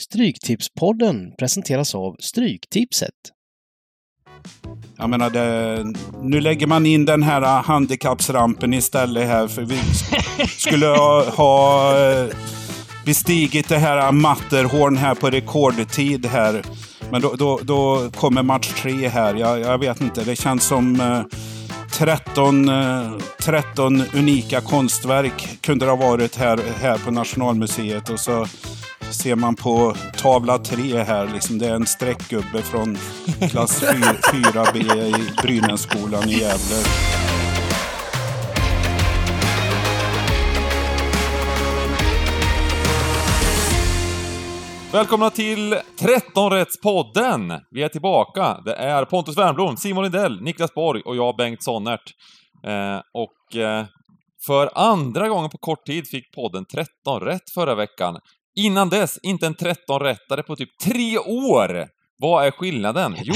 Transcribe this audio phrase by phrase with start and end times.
[0.00, 3.14] Stryktipspodden presenteras av Stryktipset.
[4.96, 5.84] Jag menar, det,
[6.22, 9.48] nu lägger man in den här handikappsrampen istället här.
[9.48, 9.78] För vi
[10.46, 12.26] skulle ha, ha eh,
[13.04, 16.62] bestigit det här Matterhorn här på rekordtid här.
[17.10, 19.34] Men då, då, då kommer match tre här.
[19.34, 21.22] Jag, jag vet inte, det känns som eh,
[21.92, 28.10] 13, eh, 13 unika konstverk kunde det ha varit här, här på Nationalmuseet.
[28.10, 28.46] Och så
[29.10, 32.96] ser man på tavla 3 här, liksom, det är en streckgubbe från
[33.50, 34.76] klass 4B
[35.06, 36.76] i Brynässkolan i Gävle.
[44.92, 47.60] Välkomna till 13-rättspodden!
[47.70, 48.60] Vi är tillbaka.
[48.64, 52.14] Det är Pontus Wernbloom, Simon Lindell, Niklas Borg och jag, Bengt Sonnert.
[52.66, 53.84] Eh, och eh,
[54.46, 58.18] för andra gången på kort tid fick podden 13 rätt förra veckan.
[58.56, 61.88] Innan dess, inte en 13-rättare på typ tre år!
[62.18, 63.16] Vad är skillnaden?
[63.22, 63.34] Jo,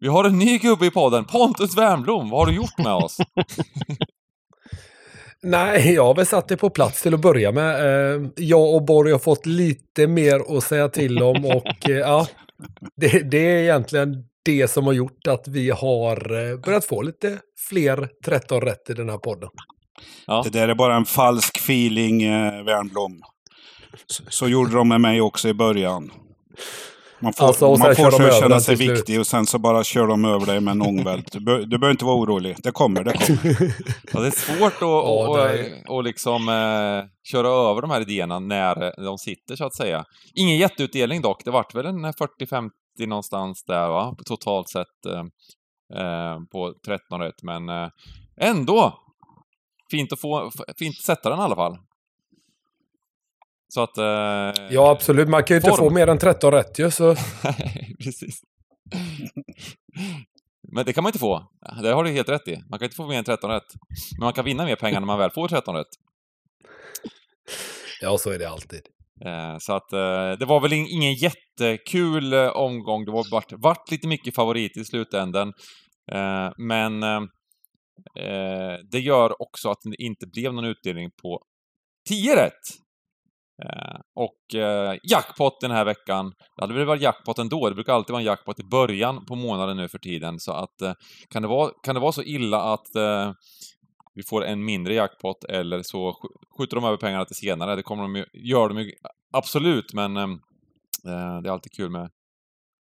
[0.00, 2.30] vi har en ny gubbe i podden, Pontus Wernbloom.
[2.30, 3.18] Vad har du gjort med oss?
[5.42, 7.74] Nej, jag har väl satt det på plats till att börja med.
[8.14, 12.26] Eh, Jag och Borg har fått lite mer att säga till om och eh, ja,
[12.96, 17.38] det, det är egentligen det som har gjort att vi har eh, börjat få lite
[17.68, 19.50] fler 13 rätt i den här podden.
[20.26, 20.42] Ja.
[20.44, 23.22] Det där är bara en falsk feeling, eh, Wernbloom.
[24.06, 26.10] Så, så gjorde de med mig också i början.
[27.22, 30.24] Man får, Alltså, man får över känna sig viktig och sen så bara kör de
[30.24, 31.32] över dig med en ångvält.
[31.32, 32.56] Du, bör- du behöver inte vara orolig.
[32.62, 33.74] Det kommer, det kommer.
[34.12, 37.90] Ja, det är svårt att Ja, och, det är- och liksom eh, köra över de
[37.90, 40.04] här idéerna när de sitter, så att säga.
[40.34, 41.44] Ingen jätteutdelning dock.
[41.44, 42.70] Det vart väl en 40-50
[43.06, 44.14] någonstans där, va?
[44.26, 45.20] Totalt sett eh,
[46.02, 47.88] eh, på 13 rätt, men eh,
[48.40, 48.94] ändå
[49.90, 51.76] fint att få, fint att sätta den i alla fall.
[53.72, 53.98] Så att...
[53.98, 54.04] Eh,
[54.70, 55.28] Ja, absolut.
[55.28, 58.40] Man kan ju inte få mer än 13 rätt ju, så Nej, precis.
[60.72, 61.50] Men det kan man inte få.
[61.82, 62.56] Det har du helt rätt i.
[62.70, 63.62] Man kan inte få mer än 13 rätt.
[64.18, 65.86] Men man kan vinna mer pengar när man väl får 13 rätt.
[68.00, 68.80] ja, så är det alltid.
[69.24, 73.04] Eh, Så att eh, det var väl in- ingen jättekul eh, omgång.
[73.04, 75.52] Det var vart, vart lite mycket favorit i slutändan.
[76.58, 77.00] Men
[78.90, 81.42] det gör också att det inte blev någon utdelning på
[82.08, 82.52] 10 rätt.
[83.64, 87.68] Eh, och eh, jackpot den här veckan, det hade väl varit jackpot ändå.
[87.68, 90.40] Det brukar alltid vara en jackpot i början på månaden nu för tiden.
[90.40, 90.92] Så att eh,
[91.28, 93.32] kan det vara, kan det vara så illa att eh,
[94.14, 96.14] vi får en mindre jackpot eller så
[96.58, 97.76] skjuter de över pengarna till senare.
[97.76, 98.92] Det kommer de ju, gör de ju
[99.32, 100.22] absolut, men eh,
[101.06, 102.10] eh, det är alltid kul med...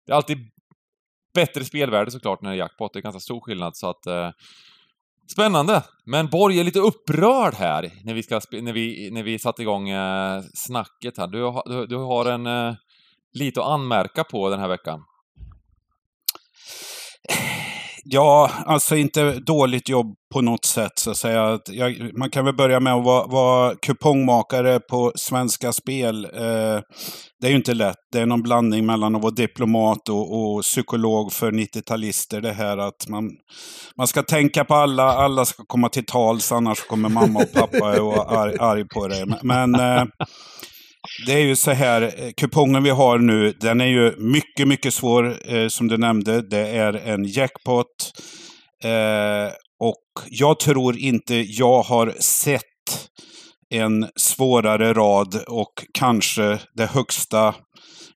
[0.06, 0.38] Det är alltid
[1.34, 2.92] bättre spelvärde såklart när det är jackpot.
[2.92, 4.06] Det är ganska stor skillnad så att...
[4.06, 4.30] Eh,
[5.32, 5.82] Spännande!
[6.04, 9.88] Men Borg är lite upprörd här när vi, ska när vi, när vi satte igång
[9.88, 11.26] eh, snacket här.
[11.26, 12.46] Du, har- du, du har en...
[12.46, 12.74] Eh,
[13.32, 15.00] lite att anmärka på den här veckan.
[18.08, 21.58] Ja, alltså inte dåligt jobb på något sätt så att säga.
[21.66, 26.24] Jag, man kan väl börja med att vara, vara kupongmakare på Svenska Spel.
[26.24, 26.80] Eh,
[27.40, 27.96] det är ju inte lätt.
[28.12, 32.40] Det är någon blandning mellan att vara diplomat och, och psykolog för 90-talister.
[32.40, 33.30] Det här att man,
[33.96, 38.00] man ska tänka på alla, alla ska komma till tals annars kommer mamma och pappa
[38.00, 39.24] och vara arg, arg på dig.
[39.26, 40.04] Men, men eh,
[41.26, 44.94] det är ju så här, eh, kupongen vi har nu, den är ju mycket, mycket
[44.94, 46.48] svår eh, som du nämnde.
[46.50, 48.12] Det är en jackpot.
[48.84, 52.62] Eh, och jag tror inte jag har sett
[53.74, 57.54] en svårare rad och kanske det högsta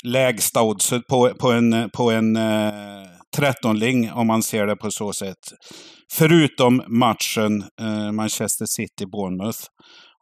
[0.04, 3.06] lägsta oddset på, på en, på en eh,
[3.36, 5.52] 13-ling om man ser det på så sätt.
[6.12, 9.64] Förutom matchen eh, Manchester City-Bournemouth.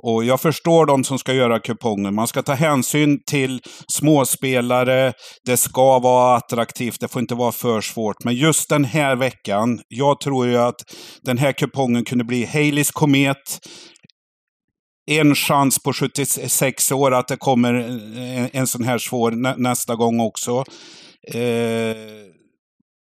[0.03, 2.10] Och jag förstår de som ska göra kuponger.
[2.10, 5.12] Man ska ta hänsyn till småspelare.
[5.44, 7.00] Det ska vara attraktivt.
[7.00, 8.25] Det får inte vara för svårt.
[8.25, 10.81] Men just den här veckan, jag tror ju att
[11.22, 13.58] den här kupongen kunde bli Haleys komet.
[15.10, 19.94] En chans på 76 år att det kommer en, en sån här svår nä, nästa
[19.94, 20.64] gång också.
[21.34, 21.96] Eh,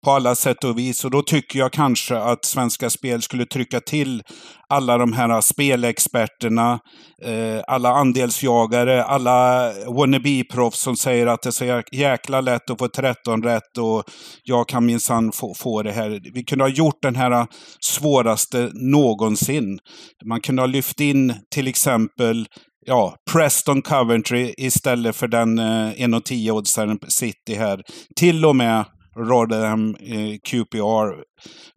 [0.06, 1.04] på alla sätt och vis.
[1.04, 4.22] Och då tycker jag kanske att Svenska Spel skulle trycka till
[4.68, 6.78] alla de här spelexperterna,
[7.22, 12.88] eh, alla andelsjagare, alla wannabe-proffs som säger att det är så jäkla lätt att få
[12.88, 14.04] 13 rätt och
[14.42, 16.20] jag kan minsann få, få det här.
[16.34, 17.46] Vi kunde ha gjort den här
[17.80, 19.78] svåraste någonsin.
[20.24, 22.46] Man kunde ha lyft in till exempel
[22.86, 27.82] ja, Preston Coventry istället för den eh, 1,10 oddsaren City här.
[28.16, 28.84] Till och med
[29.16, 31.22] Rotherham eh, QPR.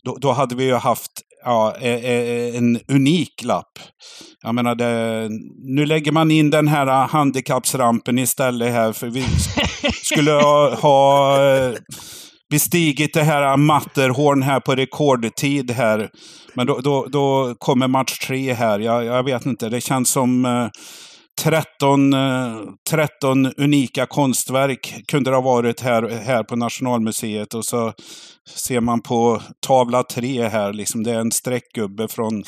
[0.03, 1.11] Då, då hade vi ju haft
[1.45, 3.79] ja, e, e, en unik lapp.
[4.41, 5.29] Jag menar, det,
[5.63, 9.25] nu lägger man in den här handikappsrampen istället här, för vi
[10.03, 11.73] skulle ha, ha eh,
[12.49, 16.09] bestigit det här Matterhorn här på rekordtid här.
[16.53, 18.79] Men då, då, då kommer match tre här.
[18.79, 20.67] Jag, jag vet inte, det känns som eh,
[21.39, 22.13] 13,
[22.89, 27.53] 13 eh, unika konstverk kunde det ha varit här, här på Nationalmuseet.
[27.53, 27.93] Och så
[28.55, 32.43] ser man på tavla 3 här, liksom, det är en streckgubbe från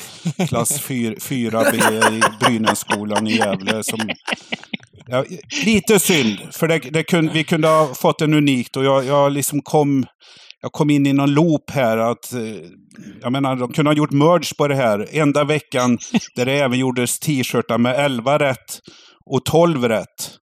[0.48, 3.82] klass 4, 4B i Brynässkolan i Gävle.
[3.82, 4.00] Som,
[5.06, 5.24] ja,
[5.64, 9.32] lite synd, för det, det kunde, vi kunde ha fått en unikt och jag, jag
[9.32, 10.06] liksom kom
[10.62, 12.40] jag kom in i någon loop här att, eh,
[13.20, 15.08] jag menar, de kunde ha gjort merge på det här.
[15.10, 15.98] Enda veckan
[16.34, 18.80] där det även gjordes t-shirtar med 11 rätt
[19.26, 20.38] och 12 rätt.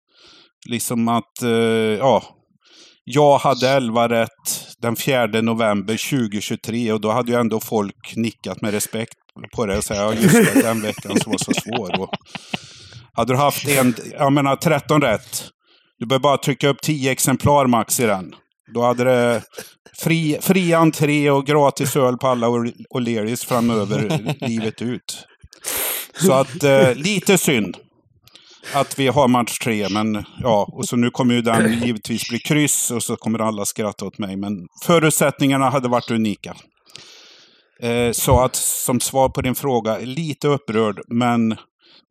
[0.70, 2.24] Liksom att, eh, ja,
[3.04, 8.62] jag hade 11 rätt den 4 november 2023 och då hade ju ändå folk nickat
[8.62, 9.14] med respekt
[9.56, 12.02] på det och ja just det, den veckan som var så svår.
[12.02, 12.10] Och
[13.14, 15.50] hade du haft en, jag menar 13 rätt,
[16.00, 18.36] du behöver bara trycka upp 10 exemplar max i den.
[18.74, 19.44] Då hade det
[20.00, 25.28] fri, fri entré och gratis öl på alla O'Learys framöver livet ut.
[26.14, 27.78] Så att eh, lite synd
[28.74, 32.40] att vi har match tre, men ja, och så nu kommer ju den givetvis bli
[32.40, 34.36] kryss och så kommer alla skratta åt mig.
[34.36, 36.56] Men förutsättningarna hade varit unika.
[37.82, 41.58] Eh, så att som svar på din fråga, lite upprörd, men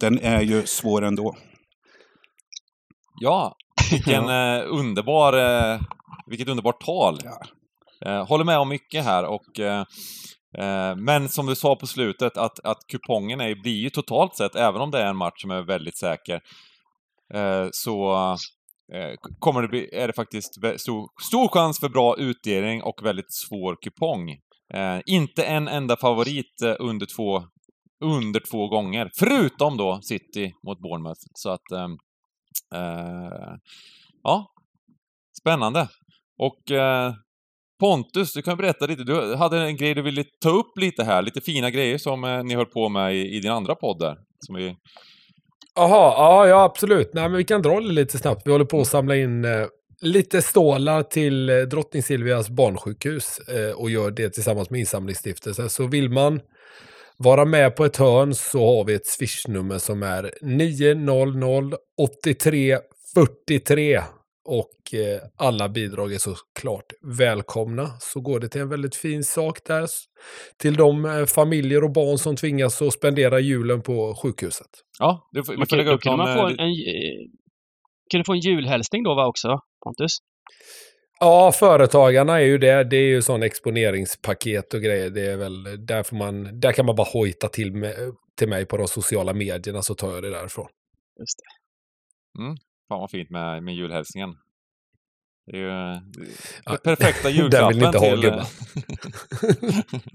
[0.01, 1.37] den är ju svår ändå.
[3.21, 3.57] Ja,
[3.91, 5.81] vilken eh, underbar, eh,
[6.27, 7.19] vilket underbart tal.
[7.25, 7.39] Ja.
[8.07, 9.85] Eh, håller med om mycket här och eh,
[10.59, 14.57] eh, men som du sa på slutet att, att kupongen är, blir ju totalt sett,
[14.57, 16.41] även om det är en match som är väldigt säker,
[17.71, 18.17] så
[19.39, 23.77] kommer det bli, är det faktiskt stor, stor chans för bra utdelning och väldigt svår
[23.83, 24.37] kupong.
[25.07, 27.43] Inte en enda favorit under två,
[28.05, 31.21] under två gånger, förutom då City mot Bournemouth.
[31.35, 31.97] Så att,
[32.75, 33.57] Äh,
[34.23, 34.53] ja,
[35.41, 35.89] spännande.
[36.39, 37.15] Och eh,
[37.81, 39.05] Pontus, du kan berätta lite.
[39.05, 42.45] Du hade en grej du ville ta upp lite här, lite fina grejer som eh,
[42.45, 44.17] ni höll på med i, i din andra podd där.
[44.41, 44.77] Som vi...
[45.75, 47.11] Jaha, ja, ja absolut.
[47.15, 48.43] Nej, men vi kan dra det lite snabbt.
[48.45, 49.67] Vi håller på att samla in eh,
[50.01, 55.71] lite stålar till eh, Drottning Silvias barnsjukhus eh, och gör det tillsammans med insamlingsstiftelsen.
[55.71, 56.41] Så vill man
[57.17, 62.79] vara med på ett hörn så har vi ett swishnummer som är 900 83
[63.15, 64.01] 43
[64.47, 67.87] och eh, alla bidrag är såklart välkomna.
[68.01, 69.89] Så går det till en väldigt fin sak där.
[70.59, 74.67] Till de eh, familjer och barn som tvingas att spendera julen på sjukhuset.
[74.99, 76.19] Ja, du, får lägga upp någon...
[76.19, 76.75] Man få en, en,
[78.11, 79.49] kan du få en julhälsning då va också,
[79.85, 80.19] Pontus?
[81.21, 82.85] Ja, företagarna är ju det.
[82.85, 85.11] Det är ju sån exponeringspaket och grejer.
[85.11, 87.95] Det är väl där, får man, där kan man bara hojta till, med,
[88.39, 90.69] till mig på de sociala medierna så tar jag det därifrån.
[91.21, 92.43] Just det.
[92.43, 92.57] Mm.
[92.89, 94.37] Fan vad fint med, med julhälsningen.
[95.47, 96.01] Det är ju
[96.65, 98.31] ja, perfekta julklappen vill inte till...
[98.31, 98.47] Ha,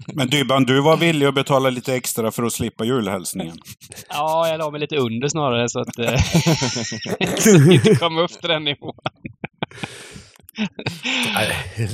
[0.14, 3.56] Men Dybban, du var villig att betala lite extra för att slippa julhälsningen.
[4.08, 8.64] Ja, jag la mig lite under snarare så att eh, inte komma upp till den
[8.64, 8.94] nivån.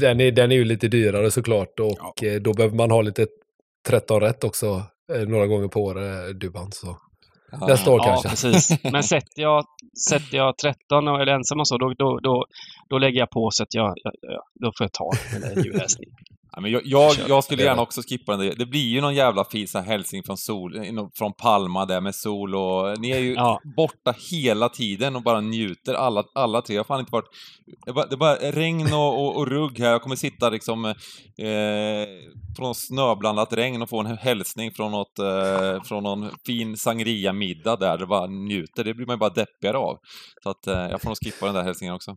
[0.01, 2.29] den, är, den är ju lite dyrare såklart och ja.
[2.29, 3.27] Eh, då behöver man ha lite
[3.89, 4.83] 13 rätt också
[5.15, 6.73] eh, några gånger på året, Dybban.
[6.73, 6.99] Så.
[7.53, 8.29] Nästa år kanske.
[8.29, 8.85] Ja, precis.
[8.93, 9.65] Men sätter jag,
[10.09, 12.45] sätter jag 13 och är ensam och så, då, då, då,
[12.89, 16.15] då lägger jag på så att jag, jag, då får jag ta den julhälsningen.
[16.19, 16.28] Ja,
[16.61, 18.55] men jag, jag, jag, skulle gärna också skippa den.
[18.59, 20.73] Det blir ju någon jävla fin hälsning från sol,
[21.19, 23.61] från Palma där med sol och ni är ju ja.
[23.77, 26.77] borta hela tiden och bara njuter alla, alla tre.
[26.77, 27.29] Jag har fan inte varit...
[27.85, 29.91] Det är bara, det är bara regn och, och, och, rugg här.
[29.91, 30.95] Jag kommer sitta liksom eh,
[32.57, 37.99] från snöblandat regn och få en hälsning från något, eh, från någon fin sangria-middag där.
[37.99, 38.85] Det bara njuter.
[38.85, 39.97] Det blir man ju bara deppigare av.
[40.43, 42.17] Så att eh, jag får nog skippa den där hälsningen också.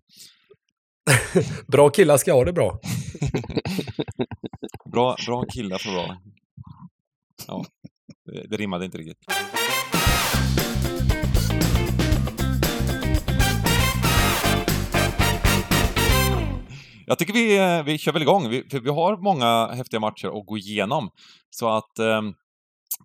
[1.68, 2.80] bra killar ska ha det bra.
[4.92, 6.18] bra, bra killar för bra.
[7.48, 7.66] Ja,
[8.26, 9.18] det, det rimmade inte riktigt.
[17.06, 20.40] Jag tycker vi, eh, vi kör väl igång, vi, för vi har många häftiga matcher
[20.40, 21.10] att gå igenom.
[21.50, 22.22] Så att eh,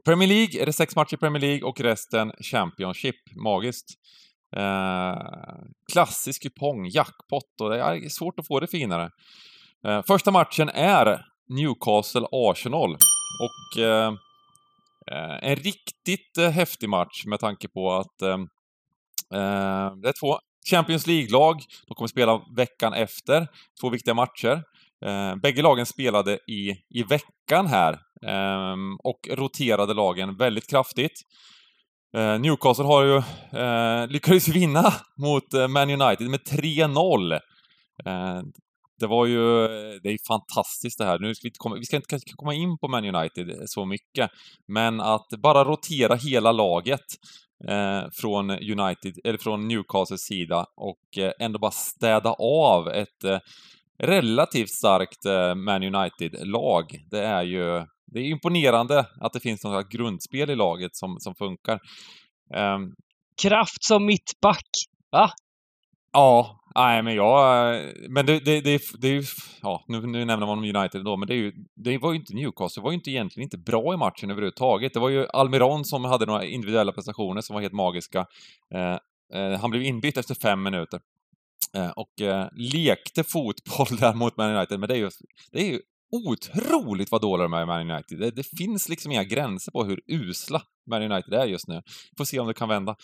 [0.04, 3.16] Premier League, är det sex matcher i Premier League och resten Championship.
[3.44, 3.86] Magiskt.
[4.56, 5.16] Eh,
[5.92, 9.10] klassisk kupong, jackpot och det är svårt att få det finare.
[9.86, 12.96] Eh, första matchen är Newcastle-Arsenal
[13.40, 14.12] och eh,
[15.10, 18.38] eh, en riktigt eh, häftig match med tanke på att eh,
[19.40, 20.38] eh, det är två
[20.70, 21.60] Champions League-lag.
[21.88, 23.46] De kommer spela veckan efter,
[23.80, 24.62] två viktiga matcher.
[25.06, 27.92] Eh, bägge lagen spelade i, i veckan här
[28.26, 31.22] eh, och roterade lagen väldigt kraftigt.
[32.16, 33.16] Eh, Newcastle har ju
[33.60, 37.40] eh, lyckades vinna mot eh, Man United med 3-0.
[38.96, 39.68] Eh, det var ju,
[40.02, 41.18] det är fantastiskt det här.
[41.18, 43.84] Nu ska vi, inte komma, vi ska inte kanske komma in på Man United så
[43.84, 44.30] mycket,
[44.68, 47.06] men att bara rotera hela laget
[47.68, 53.38] eh, från United, eller från Newcastles sida och eh, ändå bara städa av ett eh,
[53.98, 56.98] relativt starkt eh, Man United-lag.
[57.10, 61.34] Det är ju det är imponerande att det finns något grundspel i laget som, som
[61.34, 61.78] funkar.
[62.54, 62.94] Um,
[63.42, 64.68] Kraft som mittback.
[65.10, 65.30] Va?
[66.12, 67.82] Ja, nej men jag...
[68.08, 69.22] Men det, det, det, det är ju...
[69.62, 72.34] Ja, nu, nu nämner man United då, men det, är ju, det var ju inte
[72.34, 74.94] Newcastle, det var ju inte egentligen inte bra i matchen överhuvudtaget.
[74.94, 78.26] Det var ju Almiron som hade några individuella prestationer som var helt magiska.
[78.74, 78.98] Eh,
[79.40, 81.00] eh, han blev inbytt efter fem minuter.
[81.76, 85.10] Eh, och eh, lekte fotboll där mot Man United, men det är ju,
[85.52, 85.80] det är ju
[86.10, 88.18] otroligt vad dåliga de är i Man United.
[88.18, 91.82] Det, det, finns liksom inga gränser på hur usla Man United är just nu.
[92.18, 92.96] Får se om det kan vända.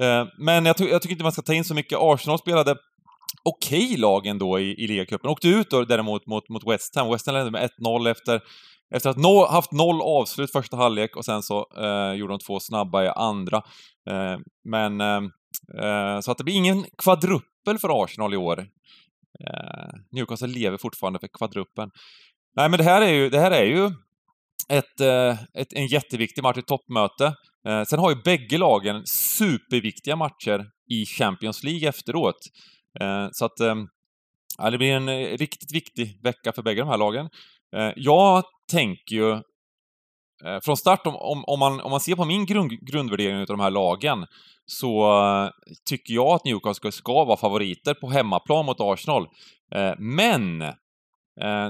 [0.00, 1.98] Eh, men jag, jag, tycker inte man ska ta in så mycket.
[2.00, 2.76] Arsenal spelade
[3.44, 5.30] okej okay lag ändå i, i ligacupen.
[5.30, 7.10] Åkte ut då däremot mot, mot West Ham.
[7.10, 8.40] West Ham ledde med 1-0 efter,
[8.94, 12.60] efter att no, haft noll avslut första halvlek och sen så eh, gjorde de två
[12.60, 13.56] snabba i andra.
[14.10, 15.20] Eh, men eh,
[15.84, 18.66] eh så att det blir ingen kvadruppel för Arsenal i år.
[19.40, 21.90] Eh, Newcastle lever fortfarande för kvadruppen.
[22.56, 23.90] Nej, men det här är ju, det här är ju
[24.68, 27.34] ett, eh, ett, en jätteviktig match, ett toppmöte.
[27.68, 32.38] Eh, sen har ju bägge lagen superviktiga matcher i Champions League efteråt.
[33.00, 33.74] Eh, så att eh,
[34.58, 37.28] ja, det blir en eh, riktigt viktig vecka för bägge de här lagen.
[37.76, 39.32] Eh, jag tänker ju
[40.44, 43.46] eh, från start, om, om, om, man, om man ser på min grund, grundvärdering av
[43.46, 44.26] de här lagen,
[44.66, 45.50] så
[45.88, 49.26] tycker jag att Newcastle ska vara favoriter på hemmaplan mot Arsenal.
[49.98, 50.58] Men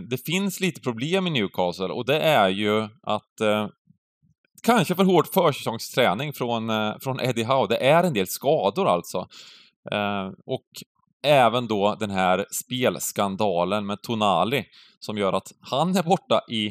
[0.08, 3.40] det finns lite problem i Newcastle och det är ju att
[4.62, 7.66] kanske för hård försäsongsträning från, eh, från Eddie Howe.
[7.68, 9.18] Det är en del skador alltså.
[9.92, 10.68] Eh, och
[11.22, 14.64] även då den här spelskandalen med Tonali
[14.98, 16.66] som gör att han är borta i,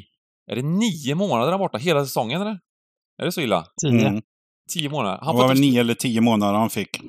[0.51, 2.59] är det nio månader han är borta hela säsongen eller?
[3.21, 3.65] Är det så illa?
[3.81, 4.07] Tio.
[4.07, 4.21] Mm.
[4.73, 5.19] Tio månader.
[5.21, 7.01] Han det var väl nio eller tio månader han fick.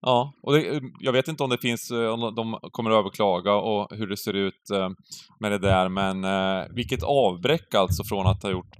[0.00, 3.54] Ja, och det, jag vet inte om det finns, eh, om de kommer att överklaga
[3.54, 4.70] och hur det ser ut
[5.40, 6.24] med det där, men
[6.74, 8.76] vilket avbräck alltså från att ha gjort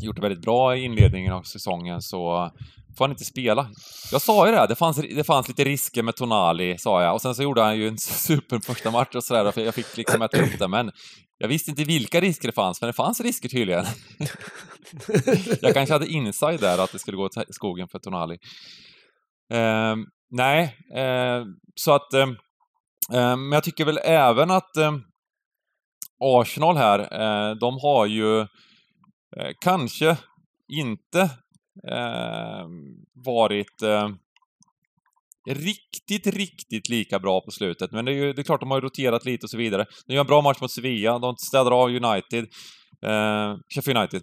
[0.00, 2.50] gjort det väldigt bra i inledningen av säsongen så
[2.96, 3.70] får han inte spela.
[4.12, 7.14] Jag sa ju det, det fanns, det fanns lite risker med Tonali, sa jag.
[7.14, 9.96] Och sen så gjorde han ju en super första match och sådär, för jag fick
[9.96, 10.68] liksom äta upp det.
[10.68, 10.90] Men
[11.38, 13.84] jag visste inte vilka risker det fanns, men det fanns risker tydligen.
[15.60, 18.38] jag kanske hade inside där att det skulle gå åt skogen för Tonali.
[19.52, 19.96] Eh,
[20.30, 21.44] nej, eh,
[21.74, 22.12] så att...
[22.14, 22.26] Eh,
[23.12, 25.02] men jag tycker väl även att ehm,
[26.20, 30.16] Arsenal här, eh, de har ju eh, kanske
[30.68, 31.30] inte
[33.14, 34.08] varit eh,
[35.48, 37.92] riktigt, riktigt lika bra på slutet.
[37.92, 39.86] Men det är ju det är klart, de har ju roterat lite och så vidare.
[40.06, 42.44] De gör en bra match mot Sevilla, de städar av United,
[43.06, 44.22] eh, Sheffield United.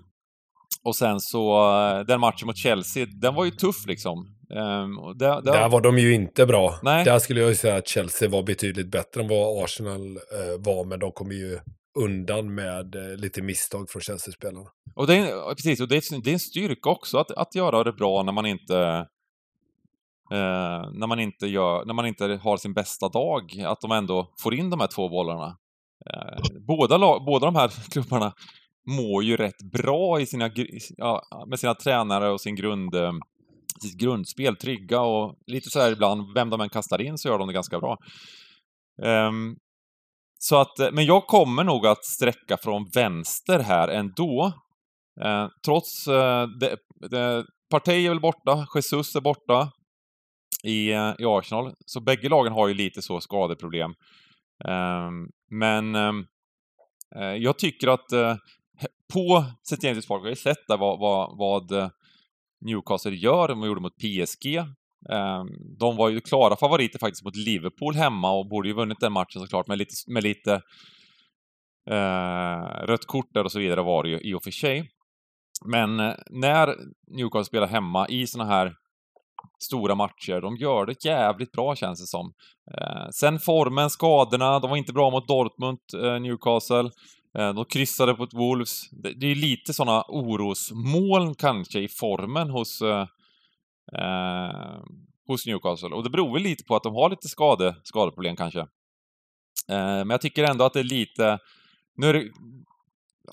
[0.84, 4.34] Och sen så, eh, den matchen mot Chelsea, den var ju tuff liksom.
[4.50, 5.52] Um, där, där...
[5.52, 6.80] där, var de ju inte bra.
[6.84, 7.06] Nej.
[7.06, 10.86] Där skulle jag ju säga att Chelsea var betydligt bättre än vad Arsenal eh, var,
[10.86, 11.60] men de kommer ju
[12.04, 14.70] undan med eh, lite misstag från tjänstespelarna.
[14.96, 17.84] Och det är, precis, och det är, det är en styrka också att, att göra
[17.84, 19.08] det bra när man inte
[20.32, 24.34] eh, när, man inte gör, när man inte har sin bästa dag, att de ändå
[24.44, 25.58] får in de här två bollarna.
[26.14, 28.34] Eh, båda, båda de här klubbarna
[28.88, 30.52] mår ju rätt bra i sina,
[30.98, 33.14] ja, med sina tränare och sin grund, eh,
[33.82, 37.38] sitt grundspel, trygga och lite så här ibland, vem de än kastar in så gör
[37.38, 37.98] de det ganska bra.
[39.04, 39.56] Ehm,
[40.40, 44.54] så att, eh, men jag kommer nog att sträcka från vänster här ändå.
[45.22, 46.78] Eh, trots eh, det,
[47.10, 49.72] det, Partey är väl borta, Jesus är borta
[50.64, 51.74] i, eh, i Arsenal.
[51.86, 53.92] Så bägge lagen har ju lite så skadeproblem.
[54.66, 55.12] Eh,
[55.50, 56.26] men ehm,
[57.16, 58.36] eh, jag tycker att eh,
[59.14, 59.88] på St.
[59.88, 61.92] James' Park har ju sett där vad, vad, vad
[62.66, 64.64] Newcastle gör, de gjorde mot PSG.
[65.10, 65.48] Ehm,
[65.80, 69.42] de var ju klara favoriter faktiskt mot Liverpool hemma och borde ju vunnit den matchen
[69.42, 70.62] såklart med lite, med lite
[71.90, 74.90] eh, rött kort där och så vidare var det ju i och för sig.
[75.66, 76.76] Men eh, när
[77.18, 78.74] Newcastle spelar hemma i såna här
[79.60, 82.34] stora matcher, de gör det jävligt bra känns det som.
[82.78, 86.90] Eh, sen formen, skadorna, de var inte bra mot Dortmund, eh, Newcastle.
[87.38, 88.90] Eh, de kryssade på ett Wolves.
[88.92, 93.06] Det, det är lite sådana orosmoln kanske i formen hos eh,
[93.94, 94.84] eh,
[95.28, 95.90] hos Newcastle.
[95.90, 98.60] Och det beror väl lite på att de har lite skade, skadeproblem kanske.
[98.60, 98.68] Eh,
[99.78, 101.40] men jag tycker ändå att det är lite...
[101.96, 102.32] Nu är det,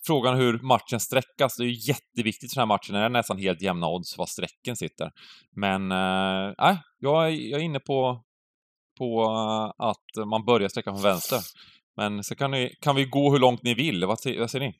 [0.07, 1.57] frågan hur matchen sträckas.
[1.57, 2.95] Det är ju jätteviktigt för den här matchen.
[2.95, 5.13] Det är nästan helt jämna odds var strecken sitter.
[5.57, 8.25] Men, eh, nej, äh, jag, jag är inne på,
[8.99, 11.41] på eh, att man börjar sträcka från vänster.
[11.97, 14.05] Men så kan, ni, kan vi gå hur långt ni vill.
[14.05, 14.75] Vad, vad säger ni?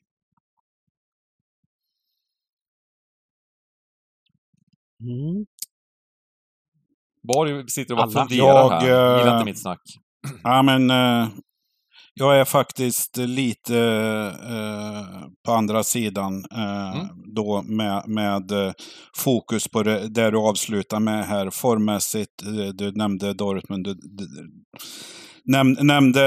[4.99, 5.45] Mm.
[7.27, 8.27] Borg sitter och bara Alla.
[8.27, 8.81] funderar Jag, här.
[9.19, 9.79] Gillar eh, inte mitt snack.
[10.43, 11.27] Ja, men eh,
[12.13, 13.77] jag är faktiskt lite
[14.49, 17.07] eh, på andra sidan eh, Mm.
[17.35, 18.71] då med, med eh,
[19.17, 22.41] fokus på det, det du avslutar med här formmässigt.
[22.43, 24.27] Eh, Du nämnde Dortmund, du, du
[25.45, 26.21] näm, nämnde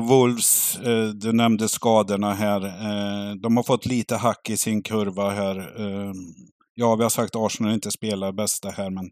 [0.00, 0.78] Wolves,
[1.14, 2.60] du nämnde skadorna här.
[3.42, 5.56] De har fått lite hack i sin kurva här.
[6.74, 9.10] Ja, vi har sagt att Arsenal inte spelar bästa här, men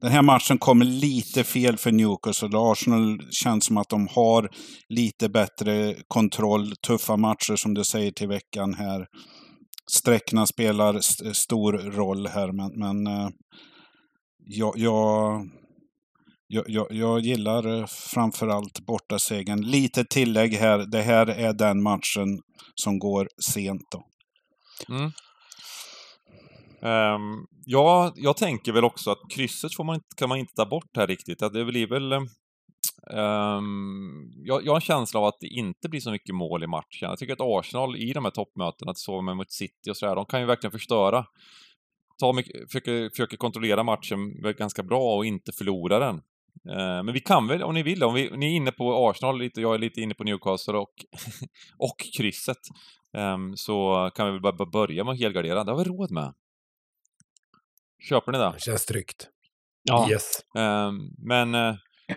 [0.00, 2.48] den här matchen kommer lite fel för Newcastle.
[2.54, 4.50] Arsenal känns som att de har
[4.88, 6.76] lite bättre kontroll.
[6.86, 9.06] Tuffa matcher som du säger till veckan här.
[9.90, 13.28] Sträckna spelar st stor roll här, men, men eh,
[14.38, 15.40] jag, jag,
[16.46, 19.60] jag, jag, jag gillar eh, framförallt bortasegern.
[19.60, 20.78] Lite tillägg här.
[20.78, 22.40] Det här är den matchen
[22.74, 24.04] som går sent då.
[24.94, 25.10] Mm.
[26.84, 30.96] Um, ja, jag tänker väl också att krysset får man, kan man inte ta bort
[30.96, 31.42] här riktigt.
[31.42, 32.12] Att det blir väl...
[33.10, 36.66] Um, jag, jag har en känsla av att det inte blir så mycket mål i
[36.66, 37.08] matchen.
[37.08, 40.16] Jag tycker att Arsenal i de här toppmötena, att sova med mot City och sådär,
[40.16, 41.26] de kan ju verkligen förstöra.
[42.20, 46.14] Ta mycket, försöker, försöker kontrollera matchen ganska bra och inte förlora den.
[46.70, 49.38] Uh, men vi kan väl, om ni vill, om vi, ni är inne på Arsenal
[49.38, 50.94] lite, jag är lite inne på Newcastle och,
[51.78, 52.60] och krysset.
[53.12, 55.64] um, så kan vi väl bara börja med att helgardera.
[55.64, 56.34] Det har vi råd med.
[58.08, 58.52] Köper ni det?
[58.52, 59.28] Det känns tryggt.
[59.82, 60.40] Ja, Yes.
[60.54, 61.74] Ehm, men eh,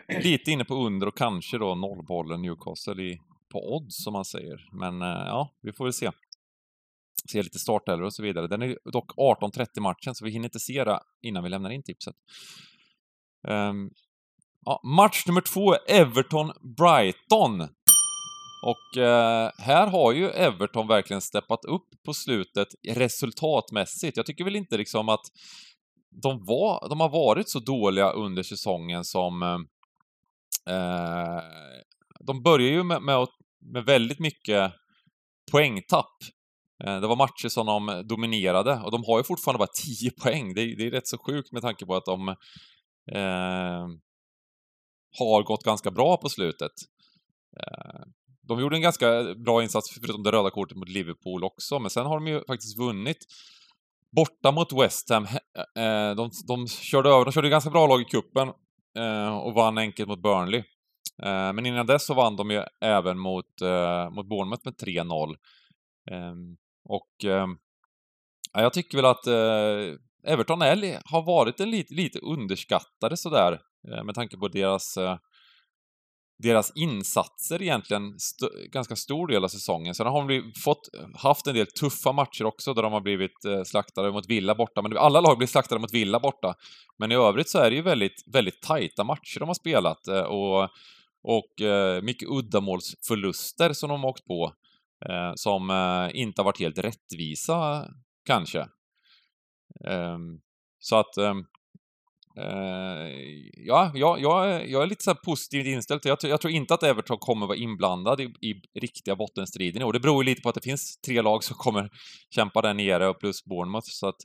[0.24, 3.20] lite inne på under och kanske då nollbollen Newcastle i,
[3.51, 4.70] på odds som man säger.
[4.72, 6.12] Men eh, ja, vi får väl se.
[7.32, 8.48] Se lite startelvor och så vidare.
[8.48, 11.84] Den är dock 18.30 matchen så vi hinner inte se det innan vi lämnar in
[11.84, 12.15] tipset.
[13.48, 13.89] Ehm,
[14.65, 17.70] ja, match nummer två är Everton-Brighton.
[18.65, 24.17] Och eh, här har ju Everton verkligen steppat upp på slutet resultatmässigt.
[24.17, 25.26] Jag tycker väl inte liksom att
[26.10, 29.43] de, var, de har varit så dåliga under säsongen som...
[29.43, 31.41] Eh, eh
[32.20, 33.28] de börjar ju med, med,
[33.74, 34.74] med väldigt mycket
[35.52, 36.15] poängtapp.
[36.84, 39.70] Eh, det var matcher som de dominerade och de har ju fortfarande bara
[40.02, 40.54] 10 poäng.
[40.54, 42.30] Det, är- det är rätt så sjukt med tanke på att de
[43.12, 43.88] eh,
[45.20, 46.72] har gått ganska bra på slutet.
[47.60, 48.02] Eh,
[48.41, 52.06] de gjorde en ganska bra insats förutom det röda kortet mot Liverpool också, men sen
[52.06, 53.17] har de ju faktiskt vunnit
[54.15, 55.28] borta mot West Ham.
[55.76, 58.48] Eh, eh, De, de körde över, de körde ganska bra lag i kuppen
[58.98, 60.63] eh, och vann enkelt mot Burnley.
[61.24, 65.36] Eh, Men innan dess så vann de ju även mot, eh, mot Bournemouth med 3-0.
[66.12, 66.58] Ehm,
[66.89, 67.58] och ehm,
[68.54, 73.60] jag tycker väl att eh, Everton är, har varit en lite, lite underskattade sådär
[73.91, 75.17] eh, med tanke på deras eh,
[76.38, 79.95] deras insatser egentligen st ganska stor del av säsongen.
[79.95, 83.63] Sen har de fått, haft en del tuffa matcher också där de har blivit eh,
[83.63, 84.82] slaktade mot Villa borta.
[84.82, 86.56] Men alla lag blir slaktade mot Villa borta.
[86.97, 90.21] Men i övrigt så är det ju väldigt, väldigt tajta matcher de har spelat eh,
[90.21, 90.69] och,
[91.23, 94.54] och eh, mycket uddamålsförluster som de har åkt på.
[95.10, 97.88] Eh, som eh, inte har varit helt rättvisa
[98.26, 98.67] kanske.
[99.86, 100.39] Ehm,
[100.80, 101.34] så att Eh,
[102.39, 103.08] Eh,
[103.65, 106.02] ja, jag, jag, är- jag är lite så här positivt inställd.
[106.04, 109.93] Jag, jag tror inte att Everton kommer vara inblandad i, i riktiga bottenstriden i år.
[109.93, 111.89] Det beror ju lite på att det finns tre lag som kommer
[112.36, 113.88] kämpa där nere och plus Bournemouth.
[113.89, 114.15] Så att,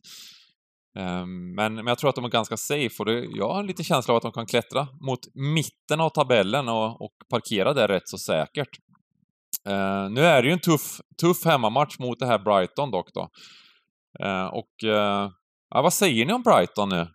[0.98, 3.66] um, men, men jag tror att de är ganska safe och det, jag har en
[3.66, 7.88] liten känsla av att de kan klättra mot mitten av tabellen och, och parkera där
[7.88, 8.78] rätt så säkert.
[9.68, 13.28] Uh, nu är det ju en tuff, tuff hemmamatch mot det här Brighton dock då.
[14.24, 15.30] Uh, och uh,
[15.70, 17.06] ja, vad säger ni om Brighton nu?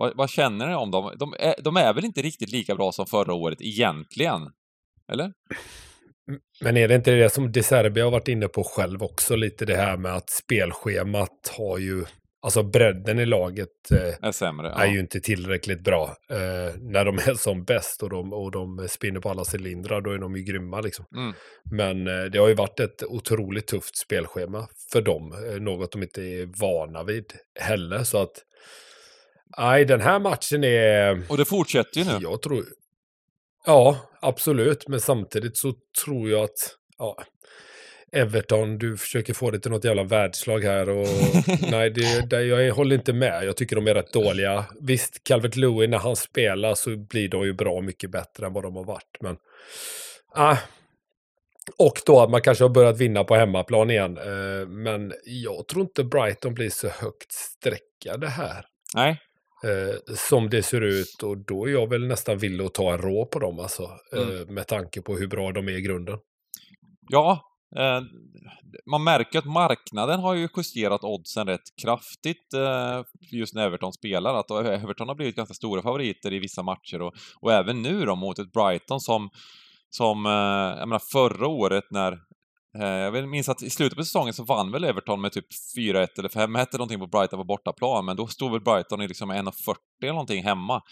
[0.00, 1.14] Vad, vad känner ni om dem?
[1.18, 4.50] De är, de är väl inte riktigt lika bra som förra året egentligen?
[5.12, 5.32] Eller?
[6.60, 9.64] Men är det inte det som De Serbi har varit inne på själv också, lite
[9.64, 12.04] det här med att spelschemat har ju,
[12.42, 14.70] alltså bredden i laget eh, Är sämre?
[14.70, 16.16] är ju inte tillräckligt bra.
[16.30, 20.10] Eh, när de är som bäst och de, och de spinner på alla cylindrar, då
[20.10, 21.04] är de ju grymma liksom.
[21.16, 21.34] Mm.
[21.70, 26.02] Men eh, det har ju varit ett otroligt tufft spelschema för dem, eh, något de
[26.02, 28.04] inte är vana vid heller.
[28.04, 28.44] Så att,
[29.58, 31.22] nej, den här matchen är...
[31.28, 32.18] Och det fortsätter ju nu.
[32.20, 32.64] Jag tror...
[33.66, 34.88] Ja, absolut.
[34.88, 35.72] Men samtidigt så
[36.04, 36.76] tror jag att...
[36.98, 37.16] Ja,
[38.12, 41.06] Everton, du försöker få det till något jävla världslag här och
[41.70, 43.44] nej, det, det, jag håller inte med.
[43.44, 44.64] Jag tycker de är rätt dåliga.
[44.80, 48.64] Visst, Calvert Lewin när han spelar så blir de ju bra mycket bättre än vad
[48.64, 49.36] de har varit, men
[50.34, 50.56] ah,
[51.78, 54.18] Och då att man kanske har börjat vinna på hemmaplan igen.
[54.18, 58.64] Eh, men jag tror inte Brighton blir så högt streckade här.
[58.94, 59.20] Nej,
[59.64, 62.98] Eh, som det ser ut och då är jag väl nästan villig att ta en
[62.98, 63.82] rå på dem alltså.
[64.12, 64.54] Eh, Mm.
[64.54, 66.18] med tanke på hur bra de är i grunden.
[67.08, 67.40] Ja,
[67.76, 68.00] eh,
[68.90, 74.34] man märker att marknaden har ju justerat oddsen rätt kraftigt eh, just när Everton spelar.
[74.34, 78.16] Att Everton har blivit ganska stora favoriter i vissa matcher och, och även nu då
[78.16, 79.30] mot ett Brighton som,
[79.90, 82.18] som eh, jag menar förra året när eh,
[82.78, 85.46] Eh, jag vill minns att i slutet på säsongen så vann väl Everton med typ
[85.76, 89.08] 4-1 eller 5-1 eller någonting på Brighton på bortaplan, men då stod väl Brighton i
[89.08, 90.82] liksom 1,40 eller någonting hemma.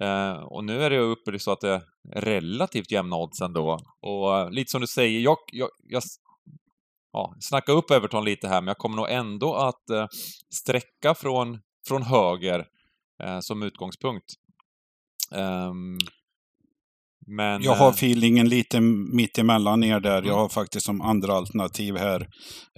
[0.00, 1.82] Eh, och nu är det ju uppe så att det är
[2.14, 3.78] relativt jämna odds ändå.
[4.00, 6.02] Och eh, lite som du säger, jag, jag, jag
[7.12, 10.06] ja, snackar upp Everton lite här, men jag kommer nog ändå att eh,
[10.54, 12.66] sträcka från, från höger
[13.22, 14.34] eh, som utgångspunkt.
[15.34, 15.98] Ehm,
[17.30, 17.62] men...
[17.62, 18.80] Jag har eh, feelingen lite
[19.14, 20.18] mitt emellan er där.
[20.18, 20.28] Mm.
[20.28, 22.20] Jag har faktiskt som andra alternativ här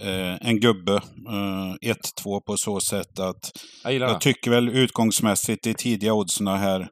[0.01, 0.95] eh, en gubbe.
[1.29, 1.91] Eh,
[2.25, 3.51] 1-2 på så sätt att
[3.83, 6.87] jag jag tycker väl utgångsmässigt i tidiga oddsen här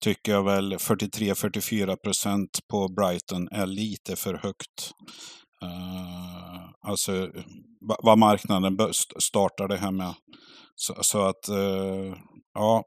[0.00, 4.90] tycker jag väl 43-44 procent på Brighton är lite för högt.
[5.62, 7.12] Eh, alltså
[7.88, 8.76] va- vad marknaden
[9.18, 10.14] startar det här med.
[10.74, 12.14] Så, så att eh,
[12.54, 12.84] ja,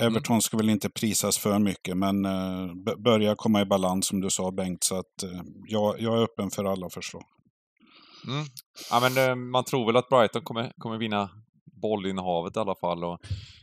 [0.00, 4.30] Everton ska väl inte prisas för mycket men eh, börja komma i balans som du
[4.30, 4.84] sa Bengt.
[4.84, 7.24] Så att eh, jag, jag är öppen för alla förslag.
[8.26, 8.44] Mm.
[8.90, 11.30] Ja, men eh, man tror väl att Brighton kommer, kommer vinna
[11.82, 13.04] bollinnehavet i alla fall.
[13.04, 13.18] Och,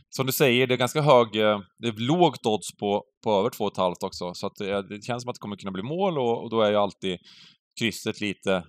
[0.08, 1.32] som du säger, det är ganska hög,
[1.78, 4.56] det är lågt odds på, på över 2,5 också, så att
[4.88, 7.18] det, känns som att det kommer kunna bli mål och, och då är ju alltid
[7.80, 8.64] krysset lite,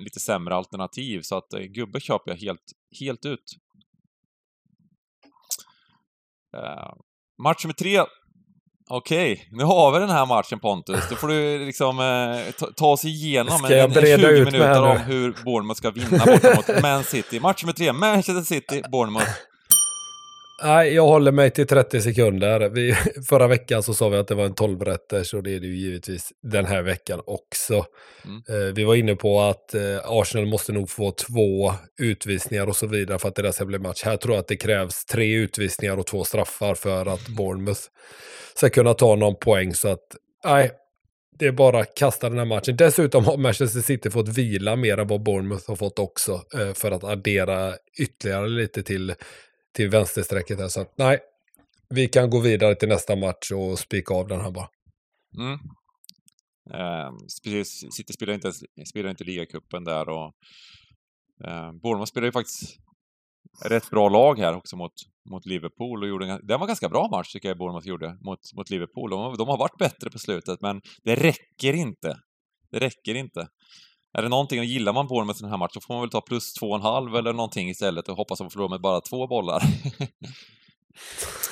[0.00, 1.20] lite sämre alternativ.
[1.22, 2.64] Så att gubbe köper jag helt,
[3.00, 3.44] helt ut.
[6.56, 6.92] Eh,
[7.42, 8.04] match nummer tre.
[8.92, 11.08] Okej, nu har vi den här matchen Pontus.
[11.10, 14.52] Då får du liksom eh, ta, ta oss igenom en, en breda 20 ut mig
[14.52, 17.40] minuter om hur Bournemouth ska vinna borta mot Man City.
[17.40, 19.30] Match nummer tre, Manchester City, Bournemouth.
[20.62, 22.68] Nej, jag håller mig till 30 sekunder.
[22.68, 22.94] Vi,
[23.28, 25.66] förra veckan så sa vi att det var en 12 rätters och det är det
[25.66, 27.84] ju givetvis den här veckan också.
[28.24, 28.42] Mm.
[28.48, 32.86] Eh, vi var inne på att eh, Arsenal måste nog få två utvisningar och så
[32.86, 34.02] vidare för att det där ska bli match.
[34.04, 37.80] Här tror jag att det krävs tre utvisningar och två straffar för att Bournemouth
[38.54, 39.74] ska kunna ta någon poäng.
[39.74, 40.06] Så att,
[40.44, 40.70] nej,
[41.38, 42.76] det är bara att kasta den här matchen.
[42.76, 46.90] Dessutom har Manchester City fått vila mer än vad Bournemouth har fått också eh, för
[46.90, 49.14] att addera ytterligare lite till
[49.74, 50.68] till vänstersträcket här.
[50.68, 51.18] Så att, nej,
[51.94, 54.68] vi kan gå vidare till nästa match och spika av den här bara.
[55.38, 55.58] Mm.
[56.74, 57.12] Eh,
[57.44, 58.52] precis, City spelar inte,
[58.86, 60.32] spelar inte ligacupen där och
[61.44, 62.76] eh, Bournemouth spelar ju faktiskt
[63.64, 64.92] rätt bra lag här också mot,
[65.30, 68.18] mot Liverpool och gjorde en, det var en ganska bra match tycker jag Bournemouth gjorde
[68.20, 69.10] mot, mot Liverpool.
[69.10, 72.20] De, de har varit bättre på slutet men det räcker inte.
[72.70, 73.48] Det räcker inte.
[74.18, 76.10] Är det någonting, och gillar man Bournemouth i den här matchen så får man väl
[76.10, 78.80] ta plus två och en halv eller någonting istället och hoppas att man förlorar med
[78.80, 79.62] bara två bollar.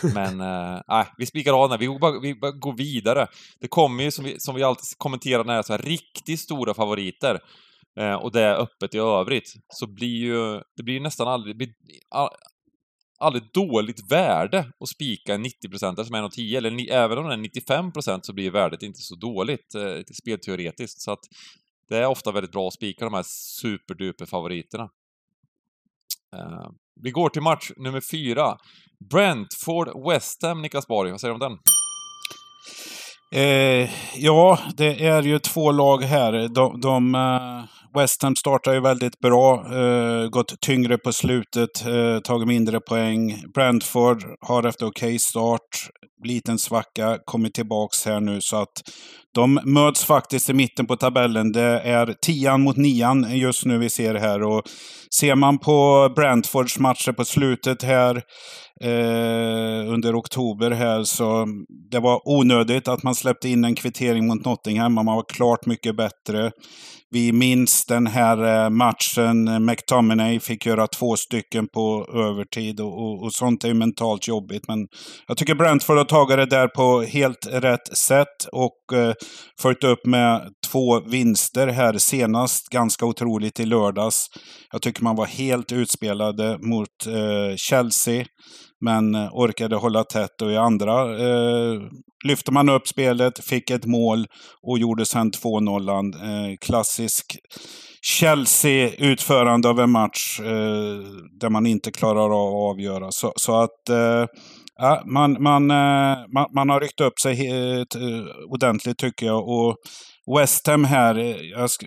[0.15, 1.79] Men nej, nej, vi spikar av den här.
[1.79, 3.27] Vi går, bara, vi bara går vidare.
[3.61, 6.41] Det kommer ju, som vi, som vi alltid kommenterar när det är så här, riktigt
[6.41, 7.41] stora favoriter
[8.01, 11.57] eh, och det är öppet i övrigt, så blir ju, det blir ju nästan aldrig,
[11.57, 11.69] blir
[12.11, 12.29] all,
[13.19, 17.45] aldrig dåligt värde att spika en 90-procentare som är 1,10 eller ni, även om den
[17.45, 21.01] är 95% så blir värdet inte så dåligt eh, spelteoretiskt.
[21.01, 21.25] Så att
[21.89, 23.25] det är ofta väldigt bra att spika de här
[23.61, 24.85] superduper favoriterna.
[26.37, 26.71] Uh,
[27.03, 28.57] vi går till match nummer fyra.
[29.11, 31.11] Brentford West Ham, Niklas Borg.
[31.11, 31.59] Vad säger du om den?
[33.33, 36.49] Eh, ja, det är ju två lag här.
[36.49, 42.19] De, de, eh, West Ham startar ju väldigt bra, eh, gått tyngre på slutet, eh,
[42.21, 43.43] tagit mindre poäng.
[43.55, 45.91] Brentford har efter okej start,
[46.25, 48.83] liten svacka, kommit tillbaks här nu så att
[49.35, 51.53] de möts faktiskt i mitten på tabellen.
[51.53, 54.63] Det är tian mot nian just nu vi ser här och
[55.15, 58.17] ser man på Brentfords matcher på slutet här
[58.85, 61.47] eh, under oktober här så
[61.91, 64.95] det var onödigt att man släppte in en kvittering mot Nottingham.
[64.95, 66.51] Man var klart mycket bättre.
[67.11, 69.65] Vi minns den här eh, matchen.
[69.65, 74.69] McTominay fick göra två stycken på övertid och, och, och sånt är ju mentalt jobbigt.
[74.69, 74.87] Men
[75.29, 79.15] jag tycker Brentford har tagit det där på helt rätt sätt och eh,
[79.61, 82.69] följt upp med två vinster här senast.
[82.69, 84.27] Ganska otroligt i lördags.
[84.73, 88.25] Jag tycker man var helt utspelade mot eh, Chelsea.
[88.81, 91.81] Men eh, orkade hålla tätt och i andra eh,
[92.25, 94.27] lyfte man upp spelet, fick ett mål
[94.63, 96.51] och gjorde sen 2-0.
[96.51, 97.39] Eh, klassisk
[98.03, 100.99] Chelsea-utförande av en match eh,
[101.41, 103.11] där man inte klarar av att avgöra.
[103.11, 104.27] Så, så att eh,
[104.81, 109.49] Ja, man, man, eh, man, man har ryckt upp sig helt, eh, ordentligt tycker jag.
[109.49, 109.77] Och
[110.37, 111.87] West Ham här, eh, jag ska,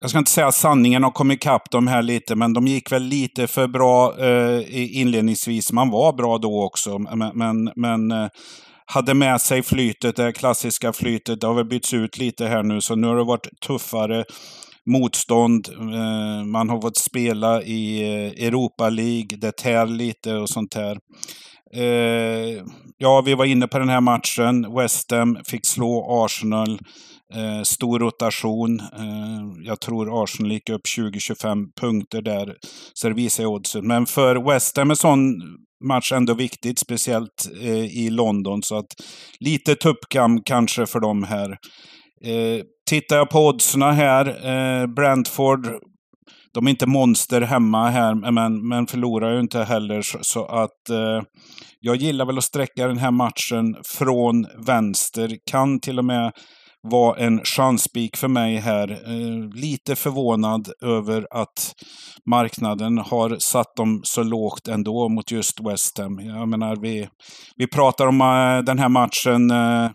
[0.00, 2.92] jag ska inte säga att sanningen har kommit ikapp dem här lite, men de gick
[2.92, 5.72] väl lite för bra eh, inledningsvis.
[5.72, 8.28] Man var bra då också, men, men, men eh,
[8.86, 11.40] hade med sig flytet, det klassiska flytet.
[11.40, 14.24] Det har väl bytts ut lite här nu, så nu har det varit tuffare
[14.86, 15.68] motstånd.
[15.78, 20.98] Eh, man har fått spela i eh, Europa League, det tär lite och sånt här.
[21.74, 22.62] Eh,
[22.98, 24.74] ja, vi var inne på den här matchen.
[24.74, 26.78] West Ham fick slå Arsenal.
[27.34, 28.80] Eh, stor rotation.
[28.80, 32.54] Eh, jag tror Arsenal gick upp 20-25 punkter där.
[32.94, 33.86] Så det visar oddsen.
[33.86, 35.40] Men för West Ham är sån
[35.84, 38.62] match ändå viktigt, speciellt eh, i London.
[38.62, 38.86] Så att
[39.40, 41.50] lite tuppkam kanske för dem här.
[42.24, 45.66] Eh, tittar jag på oddsen här, eh, Brentford,
[46.54, 50.02] de är inte monster hemma här, men, men förlorar ju inte heller.
[50.02, 51.22] Så, så att eh,
[51.80, 55.36] jag gillar väl att sträcka den här matchen från vänster.
[55.50, 56.32] Kan till och med
[56.82, 58.90] var en chansspik för mig här.
[58.90, 61.74] Eh, lite förvånad över att
[62.26, 66.20] marknaden har satt dem så lågt ändå mot just West Ham.
[66.20, 67.08] Jag menar, vi,
[67.56, 69.90] vi pratar om eh, den här matchen eh,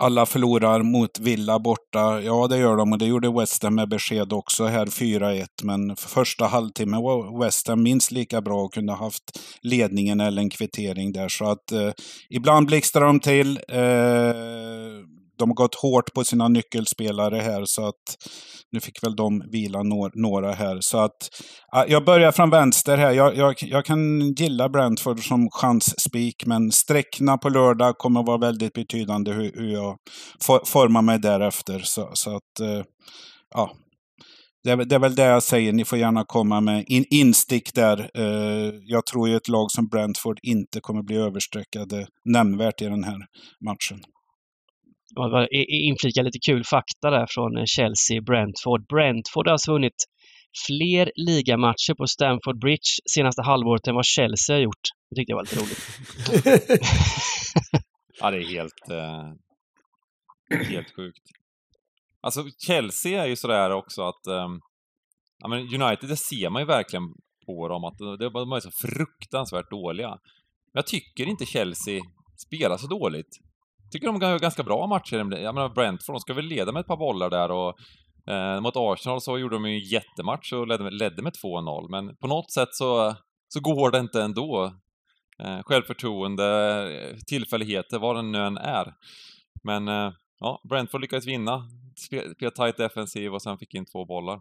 [0.00, 2.20] alla förlorar mot Villa borta.
[2.22, 5.46] Ja, det gör de och det gjorde West Ham med besked också här 4-1.
[5.62, 10.50] Men första halvtimmen var West Ham minst lika bra och kunde haft ledningen eller en
[10.50, 11.28] kvittering där.
[11.28, 11.90] Så att eh,
[12.30, 13.56] ibland blixtrar de till.
[13.68, 18.16] Eh, de har gått hårt på sina nyckelspelare här så att
[18.72, 19.82] nu fick väl de vila
[20.14, 20.78] några här.
[20.80, 21.16] Så att
[21.88, 23.10] jag börjar från vänster här.
[23.10, 28.72] Jag, jag, jag kan gilla Brentford som chansspik men sträckna på lördag kommer vara väldigt
[28.72, 29.96] betydande hur, hur jag
[30.66, 31.80] formar mig därefter.
[31.84, 32.84] Så, så att eh,
[33.54, 33.70] ja,
[34.64, 35.72] det är, det är, väl det jag säger.
[35.72, 38.10] Ni får gärna komma med in, instick där.
[38.18, 43.04] Uh, jag tror ju ett lag som Brentford inte kommer bli överstreckade nämnvärt i den
[43.04, 43.18] här
[43.64, 44.00] matchen
[45.88, 48.86] inflika lite kul fakta där från eh, Chelsea, Brentford.
[48.86, 50.04] Brentford har alltså vunnit
[50.66, 54.84] fler ligamatcher på Stamford Bridge senaste halvåret än vad Chelsea har gjort.
[55.10, 55.82] Det tyckte jag var lite roligt.
[58.20, 59.32] ja, det är helt, eh,
[60.72, 61.22] helt sjukt.
[62.20, 64.60] Alltså Chelsea är ju sådär också att um,
[65.38, 67.04] ja, men United, det ser man ju verkligen
[67.46, 70.08] på dem att de är så fruktansvärt dåliga.
[70.08, 70.18] Men
[70.72, 72.00] jag tycker inte Chelsea
[72.36, 73.38] spelar så dåligt
[73.90, 75.16] tycker de gör ganska bra matcher.
[75.16, 77.78] Jag menar Brentford, de ska väl leda med ett par bollar där och
[78.32, 82.16] eh, mot Arsenal så gjorde de ju en jättematch och ledde, ledde med 2-0, men
[82.16, 83.14] på något sätt så,
[83.48, 84.72] så går det inte ändå.
[85.42, 88.94] Eh, självförtroende, tillfälligheter, vad det nu än är.
[89.64, 91.62] Men eh, ja, Brentford lyckades vinna,
[91.96, 94.40] Spelade tight defensiv och sen fick in två bollar.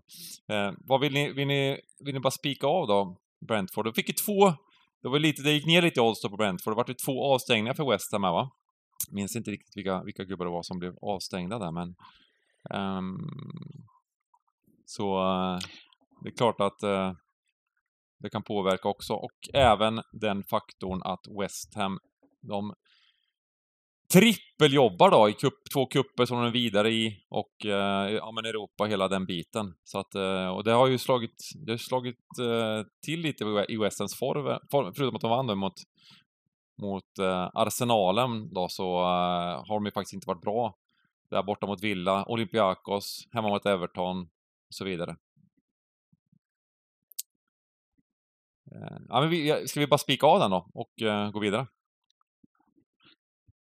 [0.52, 3.86] Eh, vad vill ni, vill ni, vill ni bara spika av då, Brentford?
[3.86, 4.54] De fick ju två,
[5.02, 7.34] det, var lite, det gick ner lite i odds på Brentford, det var ju två
[7.34, 8.50] avstängningar för West Ham här va?
[9.12, 11.96] Minns inte riktigt vilka, vilka gubbar det var som blev avstängda där, men
[12.74, 13.30] um,
[14.86, 15.60] så uh,
[16.24, 17.14] det är klart att uh,
[18.20, 22.00] det kan påverka också och även den faktorn att West Ham,
[22.42, 22.74] de
[24.14, 27.72] trippeljobbar då i kupp, två kupper som de är vidare i och uh,
[28.12, 29.74] ja men Europa, hela den biten.
[29.84, 30.16] Så att,
[30.56, 32.20] och det har ju slagit, det har slagit
[33.06, 35.74] till lite i West Hams form, förutom att de vann mot
[36.80, 40.76] mot eh, Arsenalen då så eh, har de ju faktiskt inte varit bra.
[41.30, 45.12] Där borta mot Villa, Olympiakos, hemma mot Everton och så vidare.
[48.72, 51.68] Eh, ja, men vi, ska vi bara spika av den då och uh, gå vidare?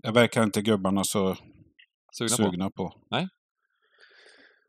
[0.02, 1.36] Jag verkar inte gubbarna så
[2.12, 2.90] sugna, sugna på.
[2.90, 3.00] på.
[3.10, 3.28] Nej?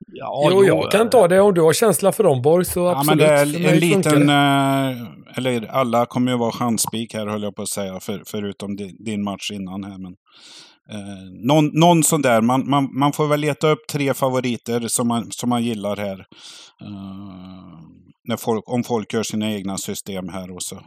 [0.08, 3.22] Ja, jo, jag kan ta det om du har känsla för dem Borg, så absolut.
[3.22, 7.44] Ja, men det är en liten, äh, eller alla kommer ju vara chansspik här höll
[7.44, 9.98] jag på att säga, för, förutom din match innan här.
[9.98, 10.14] Men,
[10.92, 15.08] äh, någon, någon sån där, man, man, man får väl leta upp tre favoriter som
[15.08, 16.18] man, som man gillar här.
[16.84, 17.82] Uh,
[18.28, 20.82] när folk, om folk gör sina egna system här och så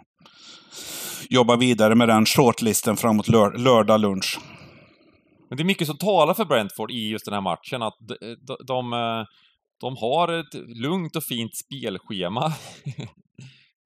[1.31, 4.39] jobba vidare med den shortlisten framåt lör, lördag lunch.
[5.55, 8.37] Men det är mycket som talar för Brentford i just den här matchen, att de,
[8.41, 9.25] de, de, eh,
[9.81, 12.53] de har ett lugnt och fint spelschema.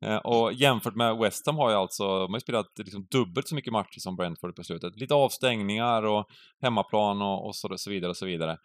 [0.04, 3.54] Eh, och jämfört med West Ham har ju alltså, de har spelat liksom dubbelt så
[3.54, 4.96] mycket matcher som Brentford på slutet.
[4.96, 6.26] Lite avstängningar och
[6.62, 8.58] hemmaplan och, och så, så, vidare och så vidare.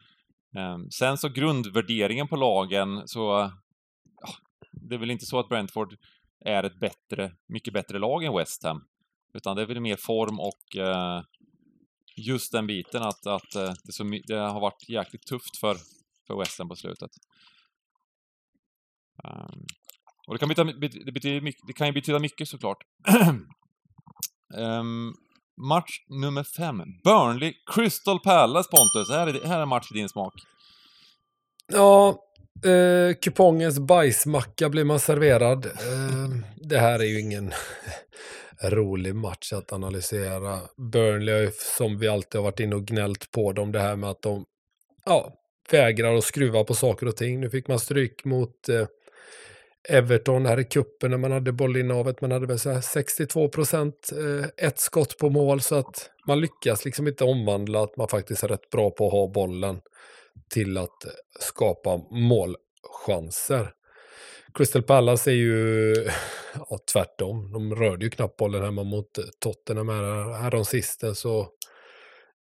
[0.57, 3.51] Ehm, sen så grundvärderingen på lagen så,
[4.21, 4.29] ja,
[4.71, 5.95] det är väl inte så att Brentford
[6.45, 8.83] är ett bättre, mycket bättre lag än West Ham.
[9.33, 11.21] Utan det är väl mer form och eh,
[12.15, 15.77] just den biten att, att eh, det, så, det, har varit jäkligt tufft för,
[16.27, 17.11] för Western på slutet.
[19.23, 19.65] Um,
[20.27, 20.73] och det kan, betyda,
[21.05, 22.77] det, betyder mycket, det kan ju betyda mycket såklart.
[24.53, 25.15] um,
[25.69, 26.77] match nummer fem.
[27.03, 29.09] Burnley Crystal Palace, Pontus.
[29.09, 30.33] Här är, här är match i din smak.
[31.67, 32.19] Ja,
[32.65, 35.65] eh, kupongens bajsmacka blir man serverad.
[35.65, 37.53] Eh, det här är ju ingen
[38.61, 40.59] rolig match att analysera.
[40.77, 43.95] Burnley har ju, som vi alltid har varit inne och gnällt på dem, det här
[43.95, 44.45] med att de
[45.05, 45.33] ja,
[45.71, 47.39] vägrar att skruva på saker och ting.
[47.39, 48.87] Nu fick man stryk mot eh,
[49.89, 52.21] Everton här i kuppen när man hade bollinnehavet.
[52.21, 56.41] Man hade väl så här 62 procent, eh, ett skott på mål så att man
[56.41, 59.81] lyckas liksom inte omvandla att man faktiskt är rätt bra på att ha bollen
[60.49, 61.05] till att
[61.39, 63.71] skapa målchanser.
[64.53, 65.95] Crystal Palace är ju
[66.53, 67.51] ja, tvärtom.
[67.51, 71.49] De rörde ju knappt bollen hemma mot eh, Tottenham här, här de sista så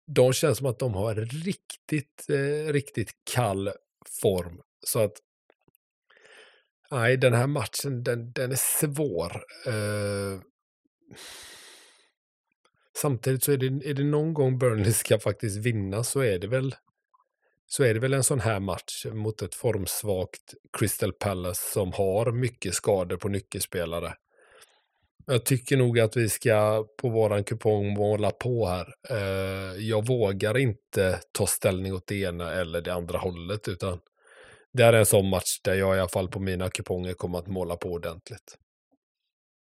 [0.07, 3.71] de känns som att de har riktigt, eh, riktigt kall
[4.21, 4.61] form.
[4.85, 5.13] Så att
[6.91, 9.43] nej, den här matchen den, den är svår.
[9.67, 10.41] Eh,
[13.01, 16.47] samtidigt så är det, är det någon gång Burnley ska faktiskt vinna så är det
[16.47, 16.75] väl
[17.69, 22.31] så är det väl en sån här match mot ett formsvagt Crystal Palace som har
[22.31, 24.13] mycket skador på nyckelspelare.
[25.25, 28.87] Jag tycker nog att vi ska på våran kupong måla på här.
[29.09, 33.99] Eh, jag vågar inte ta ställning åt det ena eller det andra hållet utan
[34.73, 37.47] det är en sån match där jag i alla fall på mina kuponger kommer att
[37.47, 38.57] måla på ordentligt.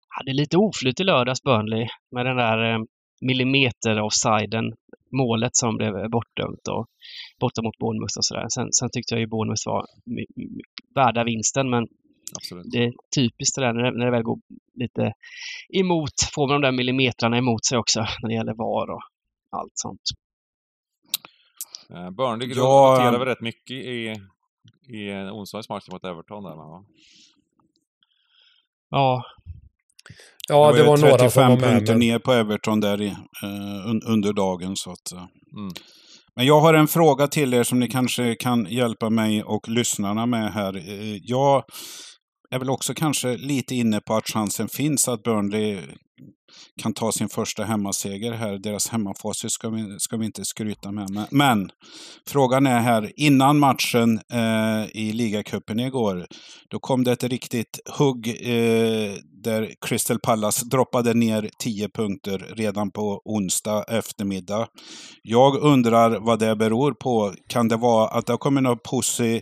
[0.07, 2.79] Hade lite oflyt i lördags Burnley med den där eh,
[3.21, 4.73] millimeter offsiden
[5.11, 6.85] målet som blev bortdömt och
[7.39, 8.45] borta mot Bournemouth och sådär.
[8.49, 9.85] Sen, sen tyckte jag ju Bournemouth var
[10.95, 11.87] värda vinsten men
[12.35, 12.65] Absolut.
[12.71, 14.39] det är typiskt det där när det, när det väl går
[14.73, 15.13] lite
[15.73, 19.01] emot, får man de där millimetrarna emot sig också när det gäller VAR och
[19.49, 20.01] allt sånt.
[21.89, 24.15] Eh, Burnley ja, roterar väl rätt mycket i,
[24.87, 26.85] i onsdagens match mot Everton där va?
[28.89, 29.23] Ja,
[30.47, 31.59] Ja, det var, det var några som var med.
[31.59, 31.99] punkter men...
[31.99, 34.75] ner på Everton där i, uh, under dagen.
[34.75, 35.19] Så att, uh.
[35.57, 35.73] mm.
[36.35, 40.25] Men jag har en fråga till er som ni kanske kan hjälpa mig och lyssnarna
[40.25, 40.77] med här.
[40.77, 41.63] Uh, jag
[42.51, 45.77] är väl också kanske lite inne på att chansen finns att Burnley
[46.81, 48.57] kan ta sin första hemmaseger här.
[48.57, 51.09] Deras hemmafacit ska vi, ska vi inte skryta med.
[51.09, 51.69] Men, men
[52.27, 56.27] frågan är här, innan matchen eh, i ligacupen igår,
[56.69, 62.91] då kom det ett riktigt hugg eh, där Crystal Palace droppade ner 10 punkter redan
[62.91, 64.67] på onsdag eftermiddag.
[65.23, 67.33] Jag undrar vad det beror på.
[67.49, 69.41] Kan det vara att det har kommit något posi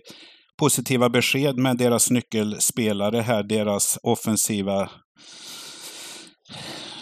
[0.59, 4.89] positiva besked med deras nyckelspelare här, deras offensiva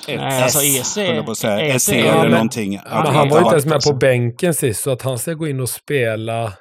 [0.08, 0.98] Nej, alltså EC...
[0.98, 2.72] EC e eller någonting.
[2.72, 5.48] Men han var ju inte ens med på bänken sist, så att han ska gå
[5.48, 6.54] in och spela...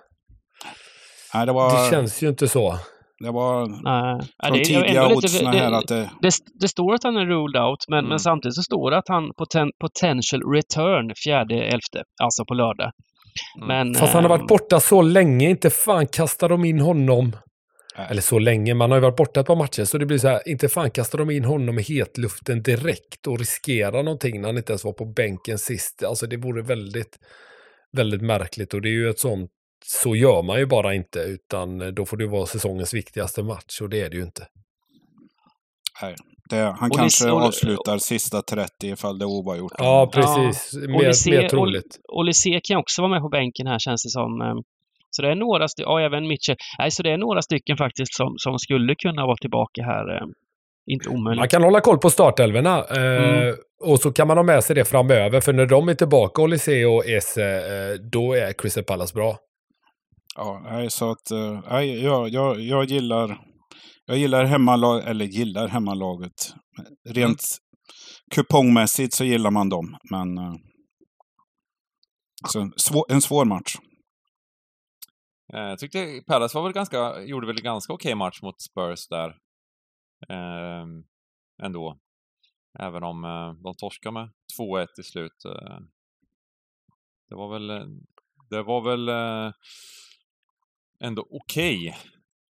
[1.34, 1.84] Nej, det, var...
[1.84, 2.78] det känns ju inte så.
[3.24, 4.28] Det var Nej.
[4.46, 6.10] från det, tidiga oddsen här att det...
[6.22, 6.30] det...
[6.60, 8.08] Det står att han är ruled out, men, mm.
[8.08, 12.90] men samtidigt så står det att han poten, potential return fjärde elfte, alltså på lördag.
[13.56, 13.68] Mm.
[13.68, 17.32] Men, Fast han har varit ehm, borta så länge, inte fan kastar de in honom.
[17.98, 18.06] Nej.
[18.10, 20.28] Eller så länge, man har ju varit borta ett par matcher, så det blir så
[20.28, 24.56] här, inte fan kastar de in honom i hetluften direkt och riskerar någonting när han
[24.56, 26.02] inte ens var på bänken sist.
[26.02, 27.18] Alltså det vore väldigt,
[27.92, 29.50] väldigt märkligt och det är ju ett sånt,
[29.86, 33.88] så gör man ju bara inte, utan då får det vara säsongens viktigaste match och
[33.88, 34.46] det är det ju inte.
[36.02, 36.14] Nej.
[36.50, 39.72] Det, han och kanske och, avslutar sista 30 ifall det är oavgjort.
[39.78, 40.70] Ja, precis.
[40.72, 40.88] Ja.
[40.88, 41.98] Mer, Olysee, mer troligt.
[42.12, 44.62] Olysee kan också vara med på bänken här känns det som.
[45.16, 46.56] Så det är några stycken, ja även Mitchell.
[46.78, 50.16] Nej, så det är några stycken faktiskt som, som skulle kunna vara tillbaka här.
[50.16, 50.30] Ehm,
[50.86, 51.40] inte omöjligt.
[51.40, 52.84] Man kan hålla koll på startelverna.
[52.90, 53.54] Eh, mm.
[53.84, 55.40] och så kan man ha med sig det framöver.
[55.40, 59.36] För när de är tillbaka, Olysee och Esse, eh, då är Crystal Palace bra.
[60.36, 61.30] Ja, nej, så att
[61.70, 63.38] nej, jag, jag, jag gillar
[64.06, 66.54] jag gillar hemmalag, eller gillar hemmalaget.
[67.08, 67.36] Rent mm.
[68.34, 70.38] kupongmässigt så gillar man dem, men...
[70.38, 70.54] Uh,
[72.48, 73.76] så svår, en svår match.
[75.54, 78.60] Eh, jag tyckte Palace var väl ganska, gjorde väl en ganska okej okay match mot
[78.60, 79.28] Spurs där.
[80.28, 80.86] Eh,
[81.62, 81.98] ändå.
[82.78, 85.44] Även om eh, de torskade med 2-1 i slut.
[85.44, 85.78] Eh,
[87.28, 87.86] det var väl, eh,
[88.50, 89.52] det var väl eh,
[91.00, 91.78] ändå okej.
[91.78, 91.94] Okay.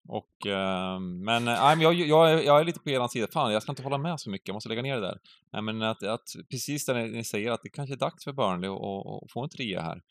[0.09, 3.27] Och, eh, men eh, jag, jag, jag är lite på er sida.
[3.33, 4.49] Fan, jag ska inte hålla med så mycket.
[4.49, 5.19] Jag måste lägga ner det där.
[5.53, 8.71] Nej, men att, att precis det ni säger, att det kanske är dags för Burnley
[8.71, 10.03] att få en trea här.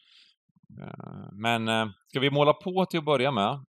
[0.80, 3.65] Eh, men eh, ska vi måla på till att börja med?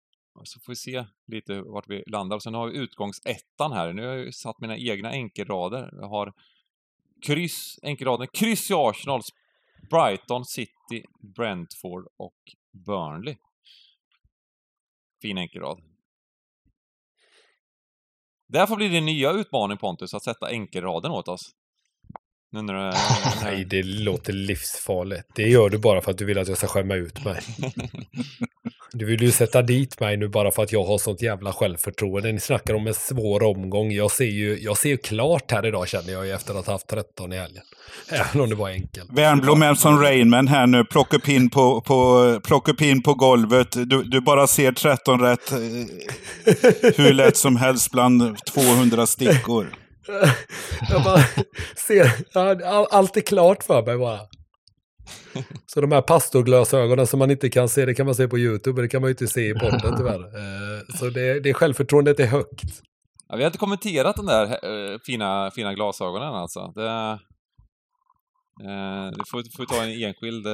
[0.44, 2.36] Så får vi se lite vart vi landar.
[2.36, 3.94] Och sen har vi utgångsettan här.
[3.94, 5.90] Nu har jag satt mina egna enkelrader.
[5.94, 6.34] Jag har
[7.26, 9.22] kryss, enkelraden, kryss i Arsenal,
[9.90, 12.38] Brighton, City, Brentford och
[12.86, 13.36] Burnley.
[15.22, 15.82] Fin enkelrad.
[18.48, 21.56] Det får bli din nya utmaning Pontus, att sätta enkelraden åt oss.
[22.52, 22.98] Nu när du...
[23.44, 25.24] Nej, det låter livsfarligt.
[25.36, 27.40] Det gör du bara för att du vill att jag ska skämma ut mig.
[28.94, 32.32] Du vill ju sätta dit mig nu bara för att jag har sånt jävla självförtroende.
[32.32, 33.92] Ni snackar om en svår omgång.
[33.92, 36.74] Jag ser ju, jag ser ju klart här idag känner jag ju efter att ha
[36.74, 37.64] haft 13 i helgen.
[38.10, 39.10] Även om det var enkelt.
[39.14, 40.86] Wernbloom är som Rainman här nu.
[40.86, 43.72] Plocka upp in på, på, plocka upp in på golvet.
[43.72, 45.52] Du, du bara ser 13 rätt.
[45.52, 45.58] eh,
[46.98, 49.68] Hur lätt som helst bland 200 stickor.
[50.90, 51.20] Jag bara
[51.88, 52.38] ser,
[52.68, 54.20] all- allt är klart för mig bara.
[55.66, 58.82] Så de här pastorglasögonen som man inte kan se, det kan man se på YouTube,
[58.82, 60.20] det kan man ju inte se i podden tyvärr.
[60.20, 62.64] Eh, så det, det självförtroendet är högt.
[63.28, 64.46] Ja, vi har inte kommenterat de där
[64.94, 66.72] eh, fina, fina glasögonen alltså.
[66.76, 66.90] Det,
[68.64, 70.46] eh, det får, får vi ta en enskild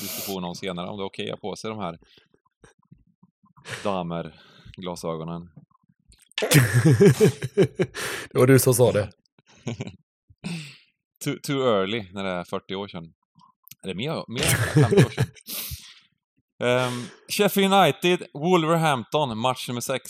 [0.00, 1.98] diskussion om senare, om det är okej att ha på sig de här
[3.84, 5.48] damerglasögonen.
[8.30, 9.10] det var du som sa det.
[11.24, 13.12] Too, too early, när det är 40 år sedan.
[13.84, 15.26] Eller mer, mer än 50 år sedan.
[16.62, 20.02] Um, Sheffield United, Wolverhampton, match nummer 6.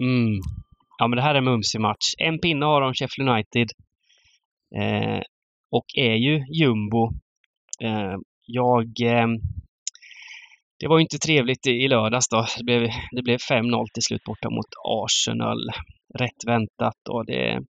[0.00, 0.40] Mm.
[0.98, 2.14] Ja, men det här är en mumsig match.
[2.18, 3.68] En pinne har de Sheffield United.
[4.76, 5.22] Eh,
[5.70, 7.10] och är ju jumbo.
[7.80, 8.16] Eh,
[8.46, 9.00] jag...
[9.00, 9.26] Eh,
[10.78, 12.46] det var ju inte trevligt i, i lördags då.
[12.58, 15.58] Det blev, det blev 5-0 till slut borta mot Arsenal.
[16.18, 17.60] Rätt väntat och det,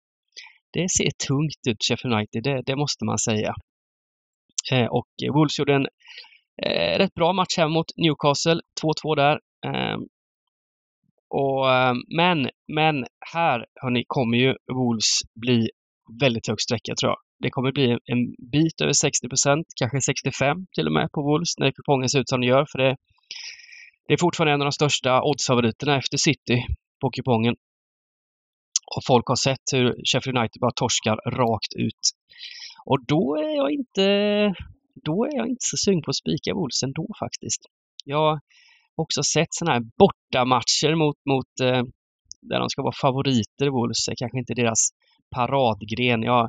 [0.73, 2.43] det ser tungt ut, Sheffield United.
[2.43, 3.55] Det, det måste man säga.
[4.73, 5.87] Eh, och Wolves gjorde en
[6.63, 8.61] eh, rätt bra match hem mot Newcastle.
[9.05, 9.41] 2-2 där.
[9.67, 9.99] Ehm, eh,
[11.29, 11.67] och,
[12.17, 15.71] men, men här hörni, kommer ju Wolves bli
[16.21, 17.21] väldigt hög sträcka tror jag.
[17.43, 18.23] Det kommer bli en
[18.57, 22.41] bit över 60% kanske 65 till och med på Wolves när kupongen ser ut som
[22.41, 22.67] den gör.
[22.73, 22.97] För det,
[24.07, 26.57] det är fortfarande en av de största oddsfavoriterna efter City
[27.01, 27.55] på kupongen.
[28.97, 32.03] Och folk har sett hur Sheffield United bara torskar rakt ut.
[32.91, 34.05] Och då är jag inte,
[35.09, 37.63] då är jag inte så sugen på att spika Wolves ändå faktiskt.
[38.05, 38.41] Jag har
[39.03, 41.83] också sett sådana här bortamatcher mot, mot eh,
[42.49, 44.81] där de ska vara favoriter, Wolves, kanske inte deras
[45.35, 46.23] paradgren.
[46.23, 46.49] Jag,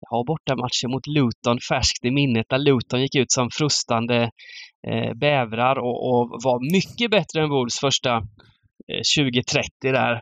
[0.00, 4.30] jag har bortamatchen mot Luton färskt i minnet där Luton gick ut som frustande
[4.88, 8.16] eh, bävrar och, och var mycket bättre än Wolves första
[8.88, 10.12] eh, 20-30 där.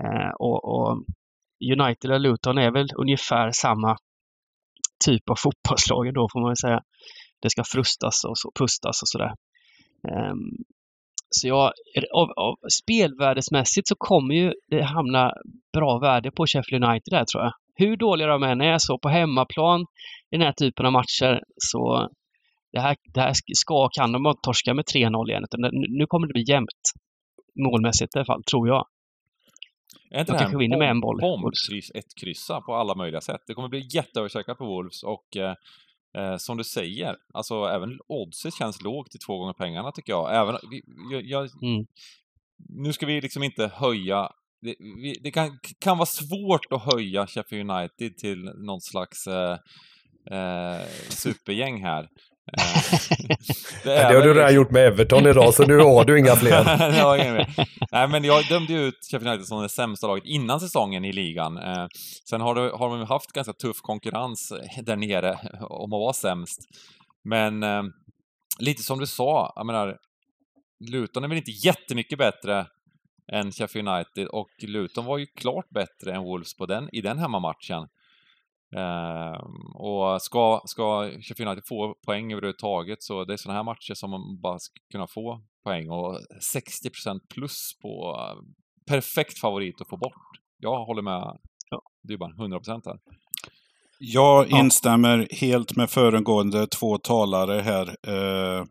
[0.00, 1.04] Eh, och, och
[1.72, 3.96] United och Luton är väl ungefär samma
[5.04, 6.80] typ av fotbollslag då får man väl säga.
[7.42, 9.34] Det ska frustas och så, pustas och sådär.
[10.08, 10.64] Um,
[11.34, 11.72] så jag,
[12.12, 15.32] av, av spelvärdesmässigt så kommer ju det hamna
[15.72, 17.52] bra värde på Sheffield United där tror jag.
[17.74, 19.80] Hur dåliga de än är så på hemmaplan
[20.30, 22.08] i den här typen av matcher så
[22.72, 25.44] det här, det här ska, kan de bara torska med 3-0 igen.
[25.44, 25.60] Utan
[25.98, 26.82] nu kommer det bli jämnt.
[27.64, 28.86] Målmässigt i alla fall, tror jag.
[30.10, 31.20] Är inte De kanske vinner med en boll.
[31.20, 33.40] Bombkryss, ett kryssa på alla möjliga sätt.
[33.46, 35.54] Det kommer bli jätteöversäkrat på Wolves och eh,
[36.18, 40.36] eh, som du säger, alltså även oddset känns lågt till två gånger pengarna tycker jag.
[40.36, 41.86] Även, vi, jag, jag Mm.
[42.68, 44.30] Nu ska vi liksom inte höja
[44.62, 49.58] det, vi, det kan, kan vara svårt att höja Sheffield United till någon slags eh,
[50.30, 52.08] eh, supergäng här.
[52.58, 56.64] Eh, Det har du redan gjort med Everton idag, så nu har du inga fler.
[57.92, 61.12] Nej, men jag dömde ju ut Sheffield United som det sämsta laget innan säsongen i
[61.12, 61.58] ligan.
[61.58, 61.86] Eh,
[62.28, 66.58] sen har, det, har de haft ganska tuff konkurrens där nere om att vara sämst.
[67.24, 67.82] Men eh,
[68.58, 69.96] lite som du sa, jag menar,
[70.90, 72.66] Luton är väl inte jättemycket bättre
[73.32, 77.18] än Sheffield United och Luton var ju klart bättre än Wolves på den, i den
[77.18, 77.88] hemmamatchen.
[78.76, 79.40] Eh,
[79.74, 84.10] och ska, ska Sheffield United få poäng överhuvudtaget så det är sådana här matcher som
[84.10, 86.18] man bara ska kunna få poäng och
[86.54, 88.16] 60% plus på
[88.88, 90.12] perfekt favorit att få bort.
[90.58, 91.38] Jag håller med.
[91.70, 91.82] Ja.
[92.18, 92.98] Bara 100% här.
[93.98, 94.58] Jag Ja.
[94.60, 97.86] instämmer helt med föregående två talare här.
[97.88, 98.64] Eh,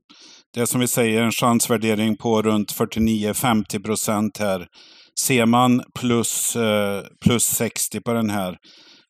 [0.54, 4.68] Det är som vi säger en chansvärdering på runt 49-50 procent här.
[5.20, 8.58] Ser man plus, eh, plus 60 på den här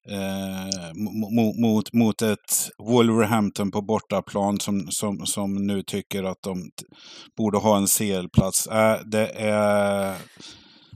[0.09, 0.93] eh,
[1.31, 6.69] mot, mot, mot ett Wolverhampton på bortaplan som, som, som nu tycker att de
[7.37, 8.67] borde ha en CL-plats.
[8.67, 10.15] Eh, det, är,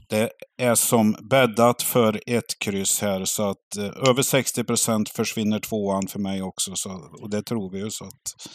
[0.08, 3.24] det är som bäddat för ett kryss här.
[3.24, 6.72] Så att eh, över 60 procent försvinner tvåan för mig också.
[6.74, 6.90] Så,
[7.20, 7.90] och det tror vi ju.
[7.90, 8.50] Så att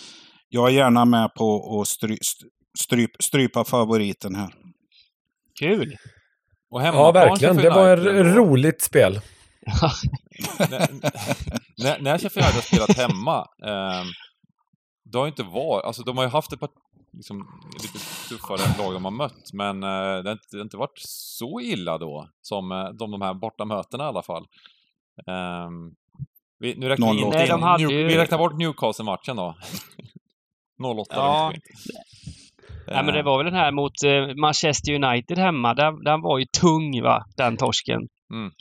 [0.49, 2.17] jag är gärna med på att stry,
[2.79, 4.53] stryp, strypa favoriten här.
[5.59, 5.95] Kul!
[6.71, 7.57] Och Ja, verkligen.
[7.57, 9.19] Det var ett roligt spel.
[11.77, 14.03] När, när, Sheffield United har spelat hemma, eh,
[15.11, 16.69] det har inte varit, alltså de har ju haft ett par
[17.13, 17.47] liksom,
[17.81, 17.99] lite
[18.29, 21.59] tuffare lag de har mött, men eh, det, har inte, det har inte varit så
[21.61, 24.45] illa då som eh, de, de här bortamötena i alla fall.
[25.27, 25.91] Ehm,
[26.59, 27.43] Vi, nu räknar vi, 08.
[27.43, 29.55] inte Nej, in, New, ju- vi räknar bort Newcastle-matchen då.
[30.83, 31.53] 08 Ja.
[32.87, 35.73] Nej, men det var väl den här mot eh, Manchester United hemma.
[35.73, 37.25] Den, den var ju tung, va?
[37.37, 38.01] Den torsken.
[38.33, 38.51] Mm.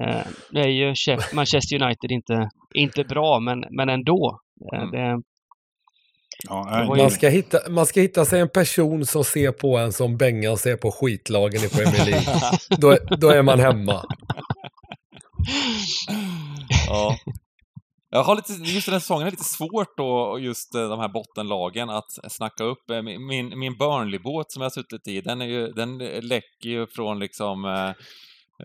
[0.00, 0.94] Eh, nu är ju
[1.32, 4.38] Manchester United inte, inte bra, men, men ändå.
[4.74, 4.90] Eh, Mm.
[4.90, 5.22] det,
[6.48, 10.16] Ja, Man ska, hitta, man ska hitta sig en person som ser på en som
[10.16, 12.40] Bengan ser på skitlagen i Premier League.
[12.78, 14.04] då, då är man hemma.
[16.86, 17.16] ja.
[18.10, 21.08] Jag har lite, just den här säsongen är lite svårt då, just eh, de här
[21.08, 22.90] bottenlagen, att snacka upp.
[22.90, 26.68] Eh, Min, min- min Burnley-båt som jag har suttit i, den, är ju, den läcker
[26.68, 27.64] ju från liksom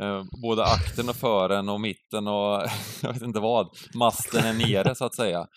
[0.02, 2.64] eh, både akten och fören och mitten och
[3.02, 3.68] jag vet inte vad.
[3.96, 5.48] Masten är nere så att säga.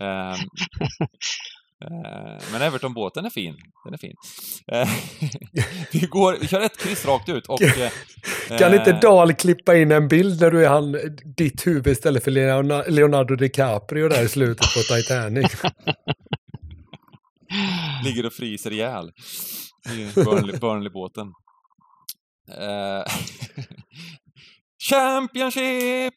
[0.00, 0.34] Ehm,
[1.84, 3.56] eh, men Everton-båten är fin.
[3.84, 4.14] Den är fin.
[4.72, 4.88] Eh,
[5.92, 7.60] vi, går, vi kör ett kryss rakt ut och...
[8.58, 10.96] Kan inte Dahl klippa in en bild när du är han,
[11.36, 15.52] ditt huvud istället för Leona- Leonardo DiCaprio där i slutet på Titanic?
[18.04, 19.12] ligger och fryser ihjäl
[19.88, 21.26] i Burnley- Burnley-båten.
[22.50, 23.04] Eh,
[24.78, 26.14] Championship!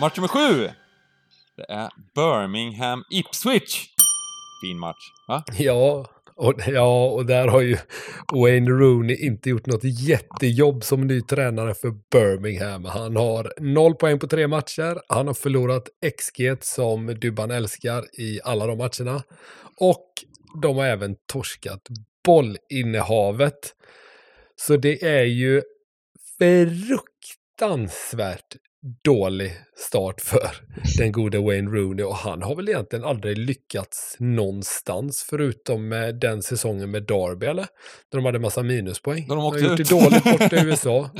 [0.00, 0.70] Match nummer sju!
[1.56, 3.86] Det är Birmingham Ipswich.
[4.62, 5.44] Fin match, va?
[5.58, 6.06] Ja,
[6.36, 7.76] och, ja, och där har ju
[8.32, 12.84] Wayne Rooney inte gjort något jättejobb som ny tränare för Birmingham.
[12.84, 15.00] Han har noll poäng på tre matcher.
[15.08, 19.22] Han har förlorat XG som Dubban älskar i alla de matcherna.
[19.80, 20.06] Och
[20.62, 21.82] de har även torskat
[22.26, 23.74] bollinnehavet.
[24.56, 25.62] Så det är ju
[26.38, 28.56] fruktansvärt
[29.04, 30.50] dålig start för
[30.98, 36.42] den gode Wayne Rooney och han har väl egentligen aldrig lyckats någonstans förutom med den
[36.42, 37.66] säsongen med Derby eller?
[38.12, 39.26] Där de hade massa minuspoäng.
[39.28, 39.88] När de åkte gjort ut.
[39.88, 41.10] det dåligt borta i USA.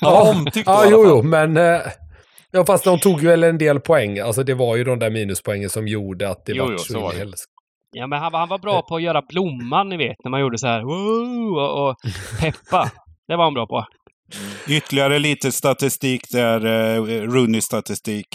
[0.00, 1.80] Ja, omtyckt ja, jo, jo, men eh,
[2.50, 4.18] ja, fast de tog väl en del poäng.
[4.18, 7.00] Alltså det var ju de där minuspoängen som gjorde att det Jo, var jo, så
[7.00, 7.32] var det.
[7.92, 10.40] Ja, men han, var- han var bra på att göra blomman, ni vet, när man
[10.40, 11.96] gjorde så här wow, och, och
[12.40, 12.90] peppa.
[13.28, 13.84] Det var han bra på.
[14.68, 18.26] Ytterligare lite statistik där, eh, Rooney-statistik.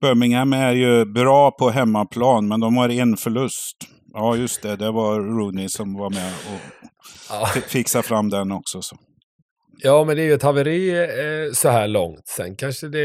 [0.00, 3.76] Birmingham är ju bra på hemmaplan, men de har en förlust.
[4.14, 4.76] Ja, just det.
[4.76, 6.60] Det var Rooney som var med och
[7.30, 7.46] Ja.
[7.46, 8.82] fi- fixade fram den också.
[8.82, 8.96] Så.
[9.78, 12.26] Ja, men det är ju ett haveri eh, så här långt.
[12.26, 13.00] Sen kanske det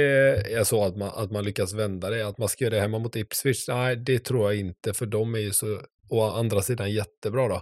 [0.53, 2.27] är så att man, att man lyckas vända det.
[2.27, 4.93] Att man ska göra det hemma mot Ipswich, nej, det tror jag inte.
[4.93, 7.61] För de är ju så, å andra sidan jättebra då.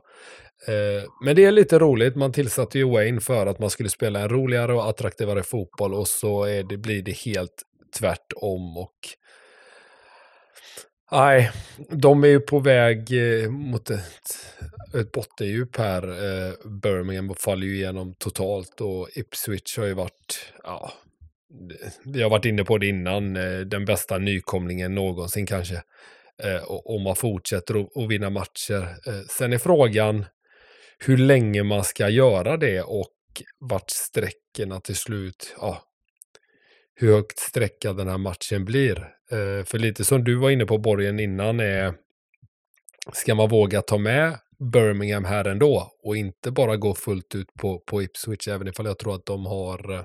[0.73, 2.15] Eh, men det är lite roligt.
[2.15, 5.93] Man tillsatte ju Wayne för att man skulle spela en roligare och attraktivare fotboll.
[5.93, 7.63] Och så är det, blir det helt
[7.99, 8.77] tvärtom.
[8.77, 8.95] Och
[11.15, 11.51] Nej,
[11.89, 14.01] de är ju på väg eh, mot ett,
[14.93, 16.03] ett bottendjup här.
[16.03, 20.93] Eh, Birmingham faller ju igenom totalt och Ipswich har ju varit, ja,
[22.05, 25.83] vi har varit inne på det innan, eh, den bästa nykomlingen någonsin kanske.
[26.67, 28.95] Och, och man fortsätter att, att vinna matcher.
[29.29, 30.25] Sen är frågan
[30.99, 33.13] hur länge man ska göra det och
[33.59, 35.81] vart sträckorna till slut, ja,
[36.95, 38.97] hur högt sträckad den här matchen blir.
[39.31, 41.93] Eh, för lite som du var inne på borgen innan är,
[43.13, 44.37] ska man våga ta med
[44.73, 48.99] Birmingham här ändå och inte bara gå fullt ut på, på Ipswich, även ifall jag
[48.99, 50.03] tror att de har eh,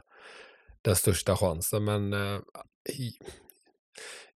[0.83, 1.85] den största chansen.
[1.85, 2.41] Men eh,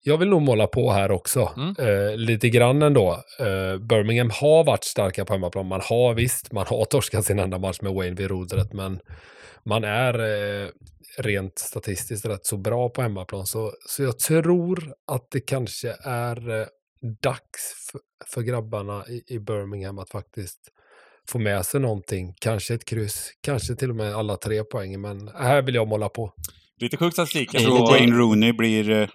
[0.06, 1.52] jag vill nog måla på här också.
[1.56, 1.74] Mm.
[1.78, 3.10] Eh, lite grann ändå.
[3.40, 5.66] Eh, Birmingham har varit starka på hemmaplan.
[5.66, 9.00] Man har visst, man har torskat sin enda match med Wayne vid rodret, men
[9.64, 10.68] man är eh,
[11.18, 13.46] rent statistiskt rätt så bra på hemmaplan.
[13.46, 16.66] Så, så jag tror att det kanske är eh,
[17.22, 20.60] dags för, för grabbarna i, i Birmingham att faktiskt
[21.28, 22.34] få med sig någonting.
[22.40, 25.00] Kanske ett kryss, kanske till och med alla tre poäng.
[25.00, 26.32] Men här vill jag måla på.
[26.80, 27.54] Lite sjuk statistik.
[27.54, 29.08] Jag tror Wayne Rooney blir eh,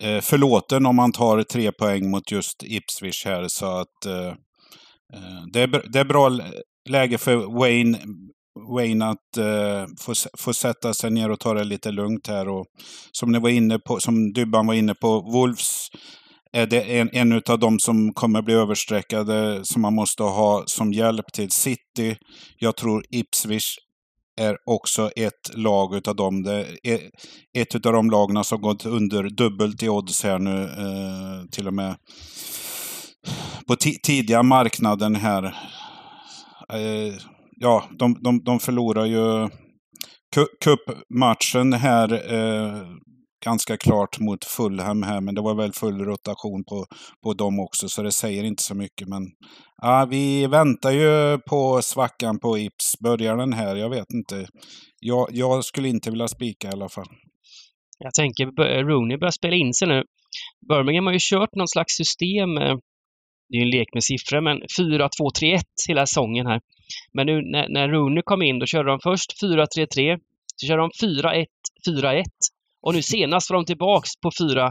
[0.00, 3.48] eh, förlåten om man tar tre poäng mot just Ipswich här.
[3.48, 4.28] Så att eh,
[5.14, 7.98] eh, det, är, det är bra lä- läge för Wayne,
[8.76, 12.48] Wayne att eh, få, få sätta sig ner och ta det lite lugnt här.
[12.48, 12.66] Och
[13.12, 15.88] som ni var inne på, som Dybban var inne på, Wolves
[16.52, 20.92] är det en, en av dem som kommer bli överstreckade som man måste ha som
[20.92, 22.16] hjälp till City.
[22.58, 23.76] Jag tror Ipswich
[24.40, 26.42] är också ett lag utav dem.
[26.42, 27.00] Det är
[27.58, 30.62] ett utav de lagen som gått under dubbelt i odds här nu.
[30.62, 31.96] Eh, till och med
[33.66, 35.44] på tidiga marknaden här.
[36.72, 37.14] Eh,
[37.60, 39.48] ja, de, de, de förlorar ju
[40.64, 42.34] cupmatchen här.
[42.34, 42.82] Eh,
[43.44, 46.86] ganska klart mot Fulham här, men det var väl full rotation på,
[47.22, 49.08] på dem också, så det säger inte så mycket.
[49.08, 49.22] Men
[49.82, 52.98] ja, vi väntar ju på svackan på Ips.
[53.02, 53.76] Börjar den här?
[53.76, 54.46] Jag vet inte.
[55.00, 57.08] Jag, jag skulle inte vilja spika i alla fall.
[57.98, 58.46] Jag tänker
[58.84, 60.02] Rooney börjar spela in sig nu.
[60.68, 62.58] Birmingham har ju kört någon slags system.
[62.58, 62.76] Eh,
[63.48, 66.60] det är ju en lek med siffror, men 4-2-3-1 hela säsongen här.
[67.12, 70.18] Men nu när, när Rooney kom in, då körde de först 4-3-3,
[70.56, 70.90] så körde de
[71.90, 72.24] 4-1-4-1
[72.82, 74.70] och nu senast var de tillbaks på 4-2-3-1.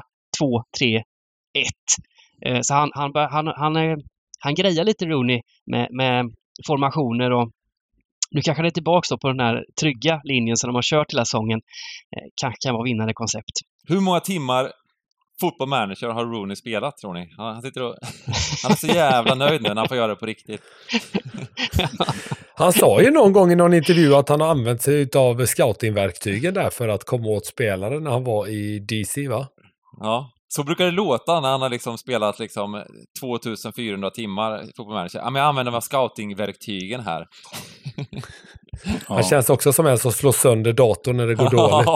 [2.46, 3.98] Eh, Så han, han, han, han, eh,
[4.40, 6.26] han grejar lite Rooney med, med
[6.68, 7.52] formationer och
[8.32, 11.26] nu kanske han är tillbaks på den här trygga linjen som de har kört hela
[11.26, 11.60] säsongen.
[12.18, 13.56] Eh, Kanske kan vara vinnande koncept.
[13.88, 14.72] Hur många timmar
[15.40, 17.34] Football Manager har Rooney spelat, tror ni?
[17.38, 17.96] Han, sitter och,
[18.64, 20.62] han är så jävla nöjd nu när han får göra det på riktigt.
[22.58, 26.54] Han sa ju någon gång i någon intervju att han har använt sig av scoutingverktygen
[26.54, 29.48] där för att komma åt spelare när han var i DC va?
[30.00, 32.84] Ja, så brukar det låta när han har liksom spelat liksom
[33.20, 35.20] 2400 timmar i Football Manager.
[35.20, 37.28] Ja, men jag använder mig av scoutingverktygen här.
[39.08, 41.88] Han känns också som en som slår sönder datorn när det går dåligt.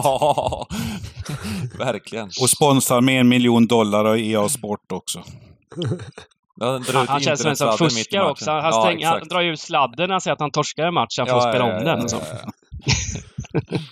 [1.79, 2.25] Verkligen.
[2.41, 5.23] Och sponsrar med en miljon dollar av EA Sport också.
[6.61, 8.51] Han, Han, känns som en som i fuskar också.
[8.51, 11.17] Han, Ja, han drar ju sladden när han säger att han torskar en match.
[11.17, 12.07] Han får Ja, spela ja, om ja, den.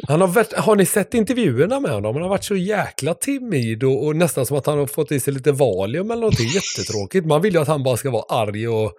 [0.08, 2.16] Han har, varit, har ni sett intervjuerna med honom?
[2.16, 5.20] Han har varit så jäkla timid och, och nästan som att han har fått i
[5.20, 7.26] sig lite Valium eller någonting jättetråkigt.
[7.28, 8.92] Man vill ju att han bara ska vara arg och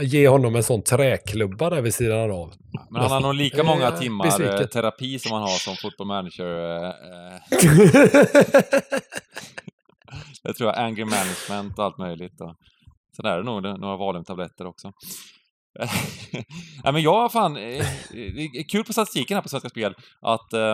[0.00, 2.52] ge honom en sån träklubba där vid sidan av.
[2.90, 6.06] Men han har nog lika många Eh, timmar eh, terapi som han har som football
[6.06, 6.84] manager.
[6.84, 7.40] eh,
[10.42, 12.40] Jag tror jag, anger management och allt möjligt.
[12.40, 12.54] Och.
[13.16, 14.92] Sen är det nog några Valiumtabletter också.
[16.84, 20.52] ja, men jag fan, eh, det är kul på statistiken här på Svenska Spel att
[20.52, 20.72] eh,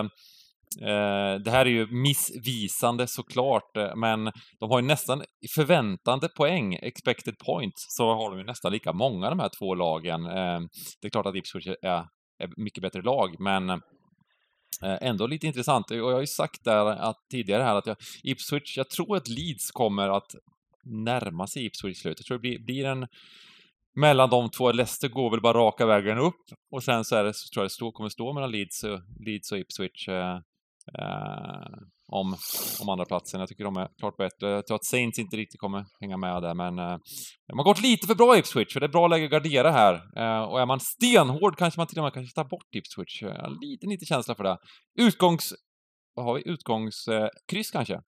[0.81, 5.23] eh det här är ju missvisande såklart, eh, men de har ju nästan
[5.55, 10.25] förväntande poäng, expected points, så har de ju nästan lika många de här två lagen.
[10.25, 10.59] Eh,
[11.01, 12.05] det är klart att Ipswich är,
[12.43, 15.91] är mycket bättre lag, men eh, ändå lite intressant.
[15.91, 19.27] Och jag har ju sagt där att, tidigare här att jag, Ipswich, jag tror att
[19.27, 20.35] Leeds kommer att
[20.83, 22.19] närma sig Ipswich i slutet.
[22.19, 23.07] Jag tror det blir, blir en
[23.95, 24.71] mellan de två.
[24.71, 27.65] Leicester går väl bara raka vägen upp och sen så, är det, så tror jag
[27.65, 30.35] det stå, kommer stå mellan Leeds och, Leeds och Ipswich eh,
[30.99, 31.77] eh,
[32.07, 32.35] om,
[32.81, 33.39] om andra platsen.
[33.39, 34.49] Jag tycker de är klart bättre.
[34.49, 36.97] Jag tror att Saints inte riktigt kommer hänga med där, men eh,
[37.47, 39.93] de har gått lite för bra Ipswich, för det är bra läge att gardera här.
[39.93, 43.21] Eh, och är man stenhård kanske man till och med kanske tar bort Ipswich.
[43.21, 44.57] Jag har lite, lite känsla för det.
[44.99, 45.53] Utgångs...
[46.13, 46.41] Vad har vi?
[46.45, 48.01] Utgångskryss eh, kanske?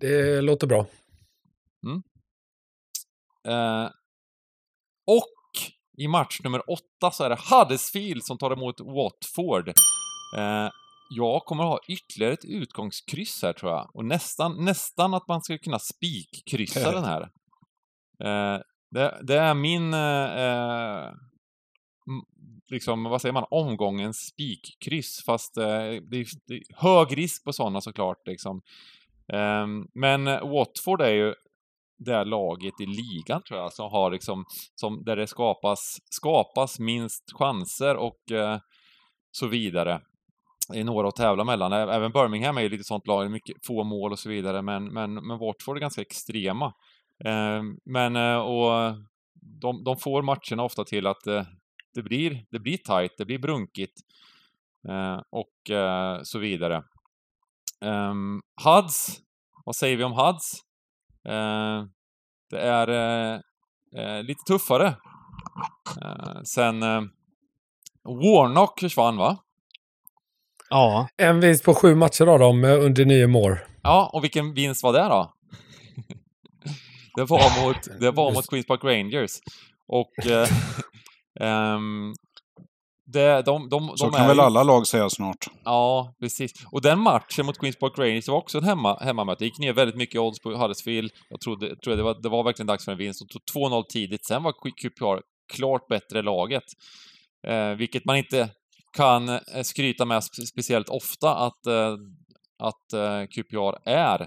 [0.00, 0.86] Det låter bra.
[3.46, 3.90] Eh,
[5.06, 9.68] och i match nummer åtta så är det Huddersfield som tar emot Watford.
[10.36, 10.68] Eh,
[11.10, 13.90] jag kommer ha ytterligare ett utgångskryss här tror jag.
[13.94, 17.22] Och nästan, nästan att man skulle kunna spikkryssa den här.
[18.24, 21.12] Eh, det, det är min, eh,
[22.70, 25.22] liksom, vad säger man, omgångens spikkryss.
[25.26, 25.64] Fast eh,
[26.10, 28.26] det, är, det är hög risk på sådana såklart.
[28.26, 28.62] Liksom.
[29.32, 31.34] Eh, men Watford är ju
[31.98, 34.44] det här laget i ligan tror jag som har liksom,
[34.74, 38.58] som, där det skapas, skapas minst chanser och eh,
[39.30, 40.00] så vidare.
[40.72, 41.72] Det är några att tävla mellan.
[41.72, 45.14] Även Birmingham är ju lite sånt lag, mycket få mål och så vidare, men, men,
[45.14, 46.66] men Watford är ganska extrema.
[47.24, 48.96] Eh, men, eh, och
[49.60, 51.42] de, de får matcherna ofta till att eh,
[51.94, 54.00] det blir, det blir tight, det blir brunkigt
[54.88, 56.82] eh, och eh, så vidare.
[57.80, 59.20] Um, Huds,
[59.64, 60.65] vad säger vi om Huds?
[61.28, 61.84] Eh,
[62.50, 63.40] det är eh,
[63.96, 64.86] eh, lite tuffare.
[66.02, 67.02] Eh, sen eh,
[68.04, 69.38] Warnock försvann va?
[70.70, 73.56] Ja, En vinst på sju matcher av dem under nio mål.
[73.82, 75.32] Ja, och vilken vinst var det då?
[77.16, 79.30] det var mot, det var mot Queens Park Rangers.
[79.88, 80.48] Och eh,
[81.40, 82.14] ehm,
[83.06, 85.46] det, de, de, Så de kan är väl ju- alla lag säga snart.
[85.64, 86.52] Ja, precis.
[86.72, 89.38] Och den matchen mot Queens Park Rangers var också en hemma, hemmamöte.
[89.38, 91.10] Det gick ner väldigt mycket odds på Huddersfield.
[91.30, 93.20] Jag trodde, trodde det, var, det var verkligen dags för en vinst.
[93.20, 94.26] De tog 2-0 tidigt.
[94.26, 94.52] Sen var
[94.82, 95.20] QPR
[95.54, 96.64] klart bättre laget.
[97.46, 98.48] Eh, vilket man inte
[98.96, 101.92] kan eh, skryta med spe- speciellt ofta att, eh,
[102.58, 104.26] att eh, QPR är.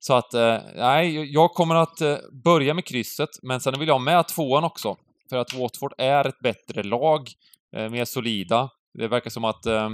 [0.00, 3.94] Så att, eh, nej, jag kommer att eh, börja med krysset, men sen vill jag
[3.94, 4.96] ha med tvåan också.
[5.30, 7.28] För att Watford är ett bättre lag,
[7.76, 8.70] Eh, mer solida.
[8.98, 9.90] Det verkar som att, eh,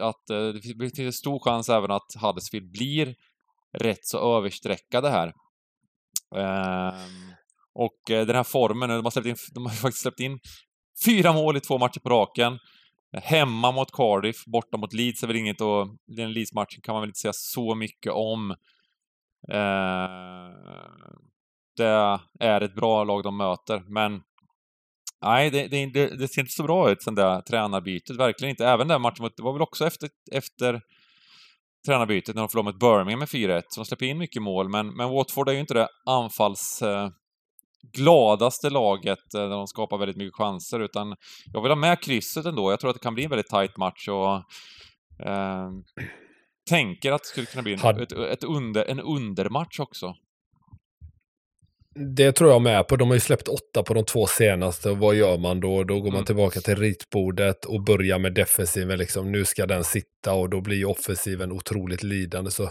[0.00, 3.14] att eh, det finns- en stor chans även att Huddersfield blir
[3.78, 5.32] rätt så överstreckade här.
[6.36, 7.32] Ehm,
[7.74, 10.38] och eh, den här formen, de har, släppt in, de har faktiskt släppt in
[11.04, 12.58] fyra mål i två matcher på raken.
[13.22, 17.08] Hemma mot Cardiff, borta mot Leeds är väl inget och den Leeds-matchen kan man väl
[17.08, 18.50] inte säga så mycket om.
[19.48, 20.48] Eh,
[21.76, 24.22] det är ett bra lag de möter, men
[25.22, 28.66] nej, det, det, det, det ser inte så bra ut sen det tränarbytet, verkligen inte.
[28.66, 30.80] Även den matchen mot, det var väl också efter, efter
[31.86, 34.96] tränarbytet när de förlorade mot Birmingham med 4-1, så de släpper in mycket mål, men,
[34.96, 36.82] men Watford är ju inte det anfalls...
[36.82, 37.08] Eh,
[37.92, 41.16] gladaste laget eh, där de skapar väldigt mycket chanser, utan
[41.52, 42.70] jag vill ha med krysset ändå.
[42.70, 44.34] Jag tror att det kan bli en väldigt tight match och
[45.26, 45.70] eh,
[46.68, 50.14] tänker att det skulle kunna bli en, ett, ett under, en undermatch också.
[51.94, 52.96] Det tror jag med på.
[52.96, 54.90] De har ju släppt åtta på de två senaste.
[54.90, 55.84] Vad gör man då?
[55.84, 56.24] Då går man mm.
[56.24, 58.98] tillbaka till ritbordet och börjar med defensiven.
[58.98, 59.32] Liksom.
[59.32, 62.50] Nu ska den sitta och då blir offensiven otroligt lidande.
[62.50, 62.70] Så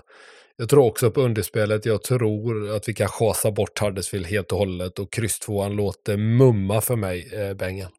[0.55, 1.86] jag tror också på underspelet.
[1.86, 6.17] Jag tror att vi kan chasa bort Huddersfield helt och hållet och kryss tvåan låter
[6.17, 7.89] mumma för mig, eh, Bengen.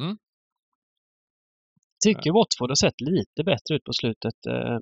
[0.00, 0.16] Mm.
[2.04, 4.46] Tycker Watford har sett lite bättre ut på slutet.
[4.48, 4.78] Eh,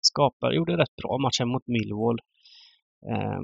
[0.00, 2.18] skapar, gjorde rätt bra matchen mot Millwall.
[3.10, 3.40] Eh,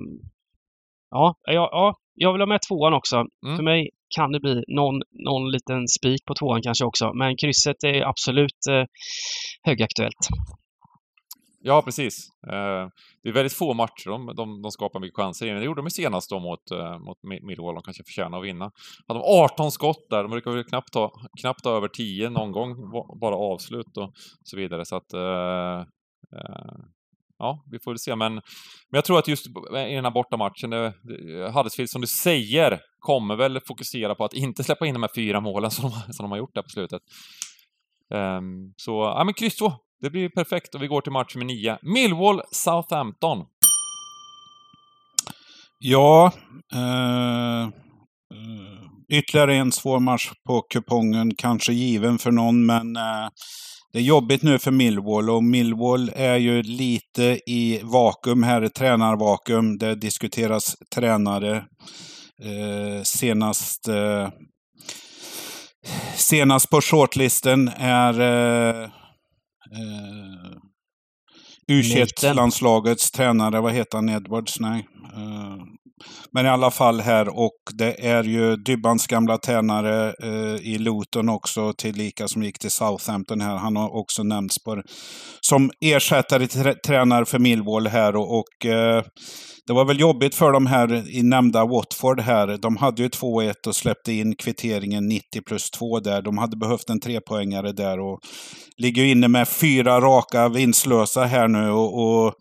[1.11, 3.17] ja, ja, ja, jag vill ha med tvåan också.
[3.17, 3.57] Mm.
[3.57, 7.13] För mig kan det bli någon, någon liten spik på tvåan kanske också.
[7.15, 8.85] Men krysset är absolut eh,
[9.63, 10.29] högaktuellt.
[11.63, 12.15] Ja, precis.
[12.47, 12.89] Eh,
[13.23, 15.51] det är väldigt få matcher de, de, de skapar mycket chanser i.
[15.51, 17.75] Det gjorde de senast då mot, eh, mot Millwall.
[17.75, 18.71] De kanske förtjänar att vinna.
[19.09, 20.23] Hade de 18 skott där.
[20.23, 22.75] De brukar väl knappt ta, knappt ta över 10 någon gång.
[23.21, 24.85] Bara avslut och så vidare.
[24.85, 25.13] Så att...
[25.13, 25.85] Eh,
[27.41, 28.17] ja, vi får väl se.
[28.17, 28.43] Men, men
[28.91, 30.73] jag tror att just i den här bortamatchen,
[31.55, 35.41] Huddersfield som du säger, kommer väl fokusera på att inte släppa in de här fyra
[35.41, 37.03] målen som de, som de har gjort där på slutet.
[38.15, 39.73] Um, så, ja men kryss 2.
[40.03, 41.79] Det blir perfekt och vi går till match nummer 9.
[41.83, 43.47] Millwall Southampton.
[45.79, 46.33] Ja,
[46.73, 47.69] eh, eh,
[49.09, 51.35] ytterligare en svår match på kupongen.
[51.35, 53.29] Kanske given för någon, men eh,
[53.93, 59.79] det är jobbigt nu för Millwall och Millwall är ju lite i vakuum här, tränarvakuum.
[59.79, 61.57] Det diskuteras tränare.
[62.43, 64.29] Eh, senast eh,
[66.17, 68.91] Senast på shortlisten är eh, eh,
[71.69, 74.61] U21-landslagets tränare, vad heter han, Edwards?
[74.61, 74.87] Nej.
[76.33, 81.29] Men i alla fall här och det är ju Dybbans gamla tränare eh, i Luton
[81.29, 83.57] också, tillika som gick till Southampton här.
[83.57, 84.83] Han har också nämnts på,
[85.41, 89.03] som ersättare till tränare för Millwall här och, och eh,
[89.67, 92.59] det var väl jobbigt för de här i nämnda Watford här.
[92.63, 96.23] De hade ju 2-1 och släppte in kvitteringen 90 plus 2 där.
[96.23, 98.21] De hade behövt en trepoängare där och
[98.77, 101.71] ligger inne med fyra raka vinstlösa här nu.
[101.71, 102.35] och, och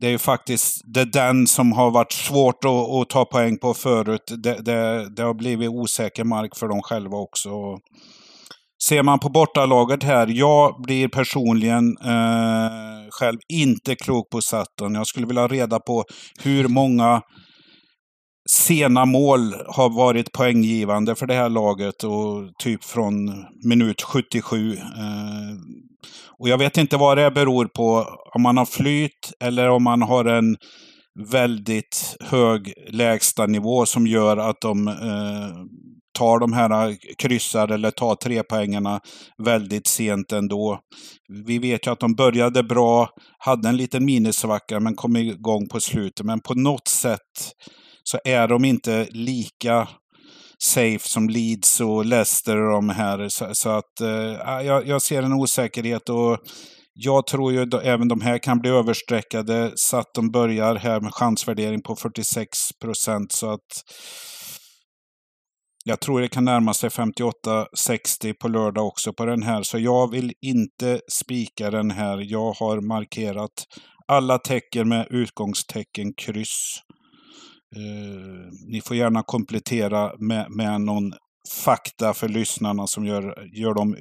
[0.00, 3.58] det är ju faktiskt det är den som har varit svårt att, att ta poäng
[3.58, 4.32] på förut.
[4.42, 7.50] Det, det, det, har blivit osäker mark för dem själva också.
[8.88, 14.94] Ser man på bortalaget här, jag blir personligen eh, själv inte klok på Sutton.
[14.94, 16.04] Jag skulle vilja ha reda på
[16.42, 17.22] hur många
[18.50, 24.72] sena mål har varit poänggivande för det här laget och typ från minut 77.
[24.72, 24.80] Eh,
[26.38, 30.02] och jag vet inte vad det beror på, om man har flyt eller om man
[30.02, 30.56] har en
[31.30, 35.64] väldigt hög lägstanivå som gör att de eh,
[36.18, 39.00] tar de här eh, kryssar eller tar trepoängarna
[39.44, 40.78] väldigt sent ändå.
[41.46, 45.80] Vi vet ju att de började bra, hade en liten minisvacka men kom igång på
[45.80, 46.26] slutet.
[46.26, 47.52] Men på något sätt
[48.04, 49.88] så är de inte lika
[50.62, 53.28] safe som Leeds och Leicester och de här.
[53.28, 56.38] Så, så att eh, ah, jag, jag, ser en osäkerhet och
[56.94, 61.00] jag tror ju då, även de här kan bli överstreckade så att de börjar här
[61.00, 63.32] med chansvärdering på 46 procent.
[63.32, 63.82] Så att
[65.84, 69.62] jag tror det kan närma sig 58-60 på lördag också på den här.
[69.62, 72.18] Så jag vill inte spika den här.
[72.30, 73.64] Jag har markerat
[74.08, 76.80] alla tecken med utgångstecken kryss.
[77.76, 81.12] Eh, ni får gärna komplettera med, med någon
[81.64, 83.96] fakta för lyssnarna som gör, gör dem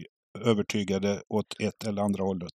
[0.46, 2.54] övertygade åt ett eller andra hållet.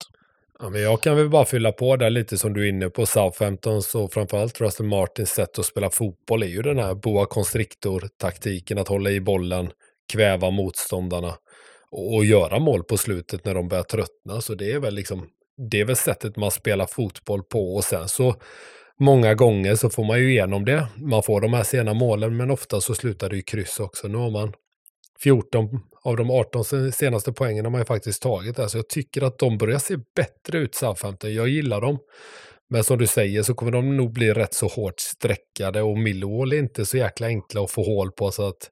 [0.59, 3.07] Ja, men jag kan väl bara fylla på där lite som du är inne på.
[3.07, 8.79] Southamptons och framförallt Russell Martins sätt att spela fotboll är ju den här boa constrictor-taktiken,
[8.79, 9.71] att hålla i bollen,
[10.13, 11.35] kväva motståndarna
[11.91, 14.41] och, och, göra mål på slutet när de börjar tröttna.
[14.41, 15.27] Så det är väl liksom,
[15.71, 18.35] det är väl sättet man spelar fotboll på och sen så
[19.01, 20.87] många gånger så får man ju igenom det.
[20.97, 24.09] Man får de här sena målen men ofta så slutar det i kryss också.
[24.09, 24.53] Nu har man
[25.23, 28.59] 14 av de 18 senaste poängen har man ju faktiskt tagit.
[28.59, 31.35] Alltså jag tycker att de börjar se bättre ut, Southampton.
[31.35, 31.99] Jag gillar dem.
[32.69, 36.53] Men som du säger så kommer de nog bli rätt så hårt streckade och Millwall
[36.53, 38.31] är inte så jäkla enkla att få hål på.
[38.31, 38.71] Så att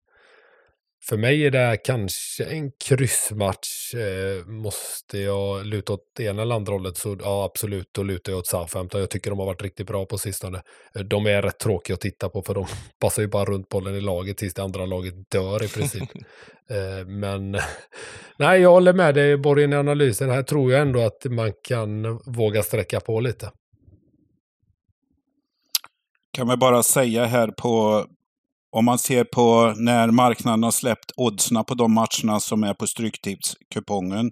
[1.08, 3.94] för mig är det kanske en kryssmatch.
[3.94, 8.32] Eh, måste jag luta åt det ena eller andra hållet så ja, absolut, då lutar
[8.32, 9.00] jag åt Southampton.
[9.00, 10.62] Jag tycker de har varit riktigt bra på sistone.
[10.94, 12.66] Eh, de är rätt tråkiga att titta på för de
[13.00, 16.08] passar ju bara runt bollen i laget tills det andra laget dör i princip.
[16.70, 17.50] eh, men
[18.38, 20.30] nej, jag håller med dig Borgen i analysen.
[20.30, 23.50] Här tror jag ändå att man kan våga sträcka på lite.
[26.32, 28.04] Kan vi bara säga här på
[28.82, 34.30] man ser på när marknaden har släppt oddsna på de matcherna som är på Stryktipskupongen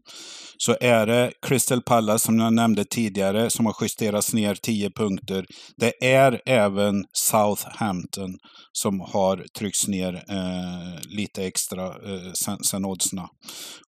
[0.56, 5.44] så är det Crystal Palace som jag nämnde tidigare som har justerats ner 10 punkter.
[5.76, 8.38] Det är även Southampton
[8.72, 13.28] som har tryckts ner eh, lite extra eh, sen, sen oddsna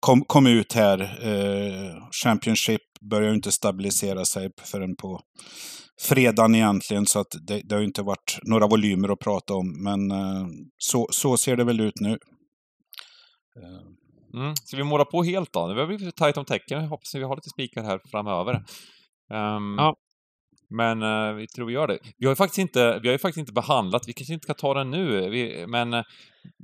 [0.01, 1.01] kom, kom ut här.
[1.01, 2.81] Eh, Championship
[3.11, 5.21] börjar inte stabilisera sig förrän på
[6.01, 9.83] fredagen egentligen, så att det, det har inte varit några volymer att prata om.
[9.83, 10.47] Men eh,
[10.79, 12.19] så, så ser det väl ut nu.
[13.57, 14.41] Eh.
[14.41, 14.57] Mm.
[14.57, 15.69] Ska vi måla på helt då?
[15.69, 16.83] Det börjar bli tajt om tecken.
[16.83, 18.55] Jag hoppas att vi har lite spikar här framöver.
[19.31, 19.97] Um, ja.
[20.71, 21.99] Men uh, vi tror vi gör det.
[22.19, 24.55] Vi har ju faktiskt inte, vi har ju faktiskt inte behandlat, vi kanske inte ska
[24.55, 26.03] ta den nu, vi, men uh,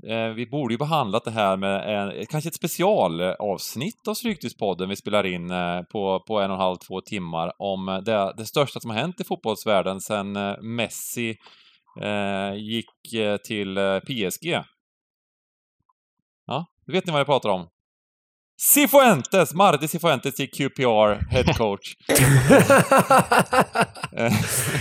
[0.07, 4.97] Eh, vi borde ju behandlat det här med en, kanske ett specialavsnitt av Stryktipspodden vi
[4.97, 8.47] spelar in eh, på, på en och en halv, två timmar om eh, det, det
[8.47, 11.37] största som har hänt i fotbollsvärlden sedan Messi
[12.57, 12.91] gick
[13.45, 14.63] till PSG.
[16.47, 17.69] Ja, då vet ni vad jag pratar om.
[18.61, 19.55] Cifuentes!
[19.55, 21.97] Marti Cifuentes i QPR, head coach.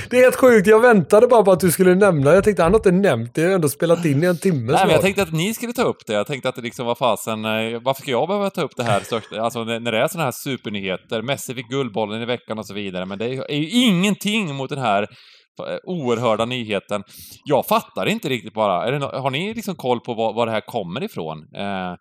[0.09, 2.71] det är helt sjukt, jag väntade bara på att du skulle nämna Jag tänkte han
[2.71, 5.01] har inte nämnt det, jag har ändå spelat in i en timme Nej, men jag
[5.01, 6.13] tänkte att ni skulle ta upp det.
[6.13, 8.83] Jag tänkte att det liksom var fasen, eh, varför ska jag behöva ta upp det
[8.83, 9.03] här
[9.39, 11.21] alltså när det är sådana här supernyheter.
[11.21, 14.79] Messi fick Guldbollen i veckan och så vidare, men det är ju ingenting mot den
[14.79, 17.03] här eh, oerhörda nyheten.
[17.45, 18.91] Jag fattar inte riktigt bara.
[18.91, 21.37] Det, har ni liksom koll på var, var det här kommer ifrån?
[21.55, 21.93] Eh,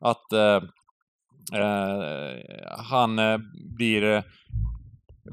[0.00, 0.60] att Eh,
[2.78, 3.38] han eh,
[3.76, 4.22] blir eh,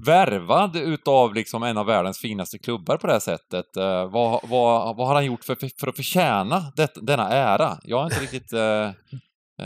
[0.06, 3.66] värvad utav liksom en av världens finaste klubbar på det här sättet.
[3.78, 7.78] Uh, vad, vad, vad har han gjort för, för att förtjäna det, denna ära?
[7.84, 8.60] Jag är inte riktigt, uh,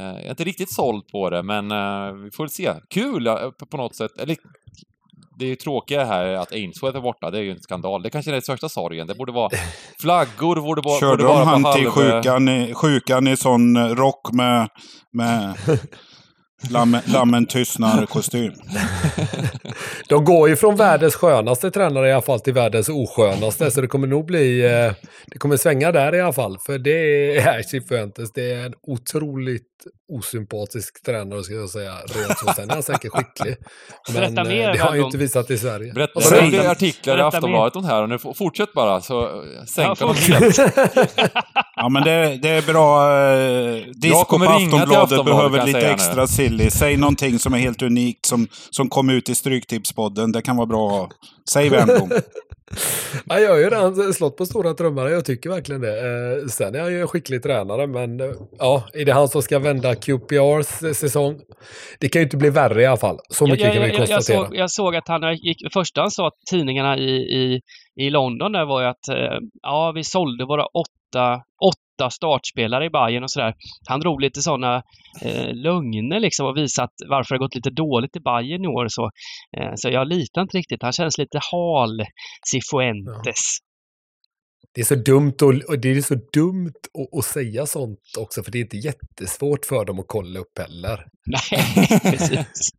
[0.01, 1.67] uh, inte riktigt såld på det, men
[2.23, 2.73] vi får se.
[2.89, 3.29] Kul
[3.69, 4.17] på något sätt.
[4.17, 4.37] Eller,
[5.39, 8.03] det är ju tråkiga här att Ainsworth är borta, det är ju en skandal.
[8.03, 9.07] Det kanske är den största sorgen.
[9.07, 9.49] Det borde vara
[9.99, 10.99] flaggor, borde, vara...
[10.99, 14.69] Körde borde de han till sjukan i, sjukan i sån rock med,
[15.11, 15.55] med
[16.70, 18.53] Lammen, lammen tystnar-kostym.
[20.09, 23.72] De går ju från världens skönaste tränare i alla fall till världens oskönaste.
[23.72, 24.66] Så det kommer nog bli...
[24.66, 24.93] Eh,
[25.28, 26.57] det kommer svänga där i alla fall.
[26.66, 28.32] För det är Cifuentes.
[28.34, 29.74] Det är en otroligt
[30.13, 31.93] osympatisk tränare ska jag säga.
[31.93, 32.53] Rent så.
[32.53, 33.55] Sen är han säkert skicklig.
[34.13, 35.93] Men eh, det har han ju inte visat i Sverige.
[35.93, 38.03] Berätta, det blir artiklar i Aftonbladet om det här.
[38.03, 40.51] Och nu, fortsätt bara så sänker ja, de
[41.76, 43.19] ja men det, det är bra.
[43.19, 46.28] Eh, disco på Aftonbladet behöver lite extra nu.
[46.28, 46.69] silly.
[46.69, 50.32] Säg någonting som är helt unikt som, som kom ut i Stryktipspodden.
[50.32, 51.09] Det kan vara bra att ha.
[51.49, 52.11] Säg Wernbloom.
[53.26, 55.99] jag har ju redan slått på stora trummor, jag tycker verkligen det.
[55.99, 58.28] Eh, sen är han ju en skicklig tränare, men eh,
[58.59, 61.41] ja, är det han som ska vända QPRs säsong?
[61.99, 63.19] Det kan ju inte bli värre i alla fall.
[63.30, 64.38] Så mycket jag, jag, kan vi konstatera.
[64.38, 67.61] Jag såg, jag såg att han gick, första han sa till tidningarna i, i,
[67.95, 72.85] i London där var ju att eh, ja, vi sålde våra åtta, åtta åtta startspelare
[72.85, 73.53] i Bayern och sådär.
[73.87, 74.83] Han drog lite sådana
[75.21, 78.87] eh, lögner liksom och visat varför det gått lite dåligt i Bayern i år.
[78.87, 79.09] Så,
[79.57, 80.83] eh, så jag litar inte riktigt.
[80.83, 82.01] Han känns lite hal,
[82.51, 83.57] Cifuentes.
[83.59, 83.65] Ja.
[84.73, 88.43] Det är så dumt, och, och det är så dumt att, att, säga sånt också,
[88.43, 91.05] för det är inte jättesvårt för dem att kolla upp heller.
[91.25, 92.69] Nej, precis.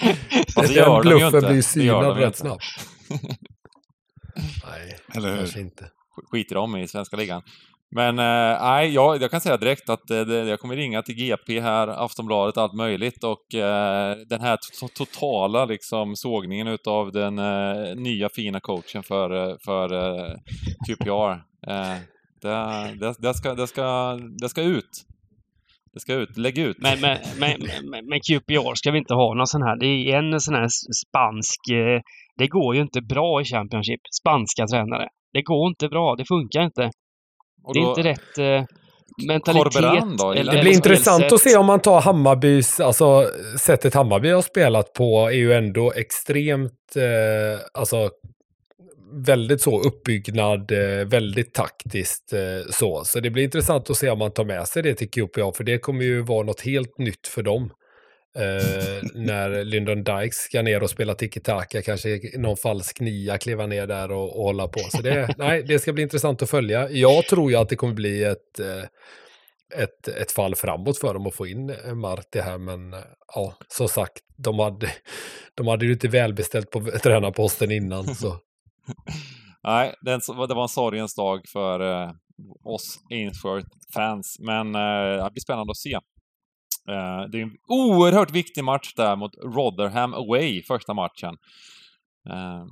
[0.54, 2.64] Fast Den bluffen blir ju synad rätt snabbt.
[4.66, 5.90] Nej, Eller kanske inte.
[6.30, 7.42] Skiter de i svenska ligan.
[7.94, 11.14] Men eh, nej, eh, jag, jag, kan säga direkt att eh, jag kommer ringa till
[11.14, 14.58] GP här, Aftonbladet, allt möjligt och eh, den här
[14.94, 20.34] totala liksom sågningen utav den eh, nya fina coachen för, eh, för eh,
[20.86, 21.30] typ QPR.
[21.70, 21.96] Eh,
[22.42, 25.06] det, det, det, ska, det, ska, det ska ut.
[25.94, 26.76] Det ska ut, lägg ut.
[26.78, 30.18] Men, men, men, men, men QPR ska vi inte ha någon sån här, det är
[30.18, 30.68] en sån här
[31.06, 31.60] spansk,
[32.38, 35.08] det går ju inte bra i Championship, spanska tränare.
[35.32, 36.90] Det går inte bra, det funkar inte.
[37.64, 38.64] Då, det är inte rätt eh,
[39.26, 40.04] mentalitet.
[40.18, 41.32] Då, eller, det blir intressant sätt.
[41.32, 43.28] att se om man tar Hammarbys, alltså
[43.60, 48.10] sättet Hammarby har spelat på är ju ändå extremt, eh, alltså
[49.26, 53.02] väldigt så uppbyggnad, eh, väldigt taktiskt eh, så.
[53.04, 55.64] Så det blir intressant att se om man tar med sig det till QPA, för
[55.64, 57.70] det kommer ju vara något helt nytt för dem.
[58.34, 63.86] Eh, när Lyndon Dykes ska ner och spela tiki-taka, kanske någon falsk nia kliva ner
[63.86, 64.80] där och, och hålla på.
[64.80, 66.90] Så det, nej, det ska bli intressant att följa.
[66.90, 71.26] Jag tror ju att det kommer bli ett, eh, ett, ett fall framåt för dem
[71.26, 72.58] att få in eh, Marti här.
[72.58, 72.94] Men
[73.34, 74.90] ja, som sagt, de hade,
[75.54, 78.14] de hade ju inte välbeställt på tränarposten innan.
[78.14, 78.36] Så.
[79.64, 82.10] Nej, det var en sorgens dag för eh,
[82.64, 85.98] oss Ainsworth-fans, men eh, det blir spännande att se.
[86.88, 91.36] Eh, det är en oerhört viktig match där mot Rotherham away, första matchen.
[92.30, 92.64] Eh,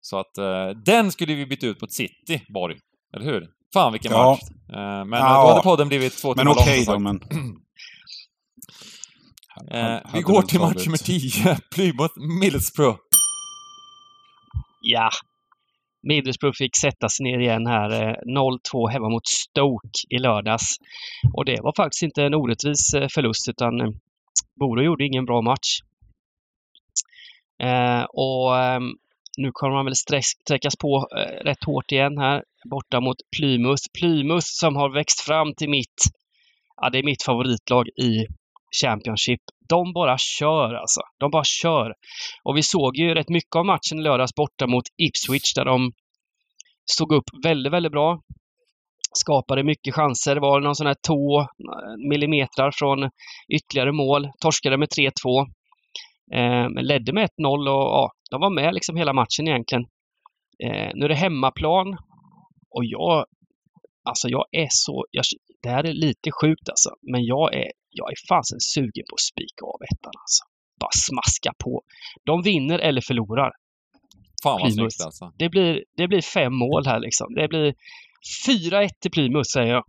[0.00, 2.78] så att eh, den skulle vi byta ut mot City, Borg.
[3.16, 3.48] Eller hur?
[3.72, 4.30] Fan vilken Ja.
[4.30, 4.40] match!
[5.06, 5.42] Men Ja.
[5.42, 7.30] då hade podden blivit två Men timmar okej lång, som då, sagt.
[7.32, 7.56] men...
[9.70, 12.98] Eh, Hade vi går till match nummer 10, Plymouth Middlesbrough.
[14.80, 15.10] Ja.
[16.08, 17.90] Middlesbrough fick sätta sig ner igen här.
[17.90, 20.76] Eh, 0-2 hemma mot Stoke i lördags.
[21.32, 23.90] Och det var faktiskt inte en orättvis eh, förlust utan eh,
[24.60, 25.78] Boro gjorde ingen bra match.
[28.08, 28.92] Och ehm,
[29.38, 31.08] nu kommer man väl sträckas på
[31.44, 33.82] rätt hårt igen här borta mot Plymouth.
[33.98, 36.02] Plymouth som har växt fram till mitt,
[36.76, 38.26] ja det är mitt favoritlag i
[38.82, 39.40] Championship.
[39.68, 41.00] De bara kör alltså.
[41.18, 41.94] De bara kör.
[42.44, 45.92] Och vi såg ju rätt mycket av matchen i lördags borta mot Ipswich där de
[46.92, 48.20] stod upp väldigt, väldigt bra.
[49.12, 50.34] Skapade mycket chanser.
[50.34, 53.10] Det var någon sån här tå eh, millimeter från
[53.54, 54.30] ytterligare mål.
[54.40, 55.10] Torskade med 3-2.
[56.34, 59.84] Eh, men ledde med 1-0 och ja, de var med liksom hela matchen egentligen.
[60.64, 61.96] Eh, nu är det hemmaplan
[62.70, 63.24] och jag,
[64.06, 65.24] alltså jag är så, jag,
[65.62, 69.20] det här är lite sjukt alltså, men jag är, jag är fasen sugen på att
[69.32, 70.42] spika av ettan alltså.
[70.80, 71.82] Bara smaska på.
[72.24, 73.52] De vinner eller förlorar.
[74.42, 75.32] Fan vad snyggt alltså.
[75.38, 77.34] Det blir, det blir fem mål här liksom.
[77.34, 77.74] Det blir
[78.48, 79.84] 4-1 till Plymouth säger jag.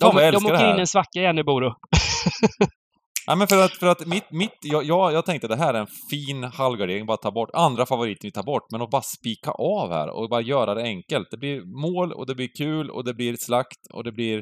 [0.00, 1.74] Fan, De, vad jag de åker in en svacka igen i Boro.
[3.26, 5.80] Ja, men för att, för att mitt, mitt, jag, jag, jag tänkte det här är
[5.80, 9.50] en fin halvgardering, bara ta bort andra favoriten vi tar bort, men att bara spika
[9.50, 11.30] av här och bara göra det enkelt.
[11.30, 14.38] Det blir mål och det blir kul och det blir slakt och det blir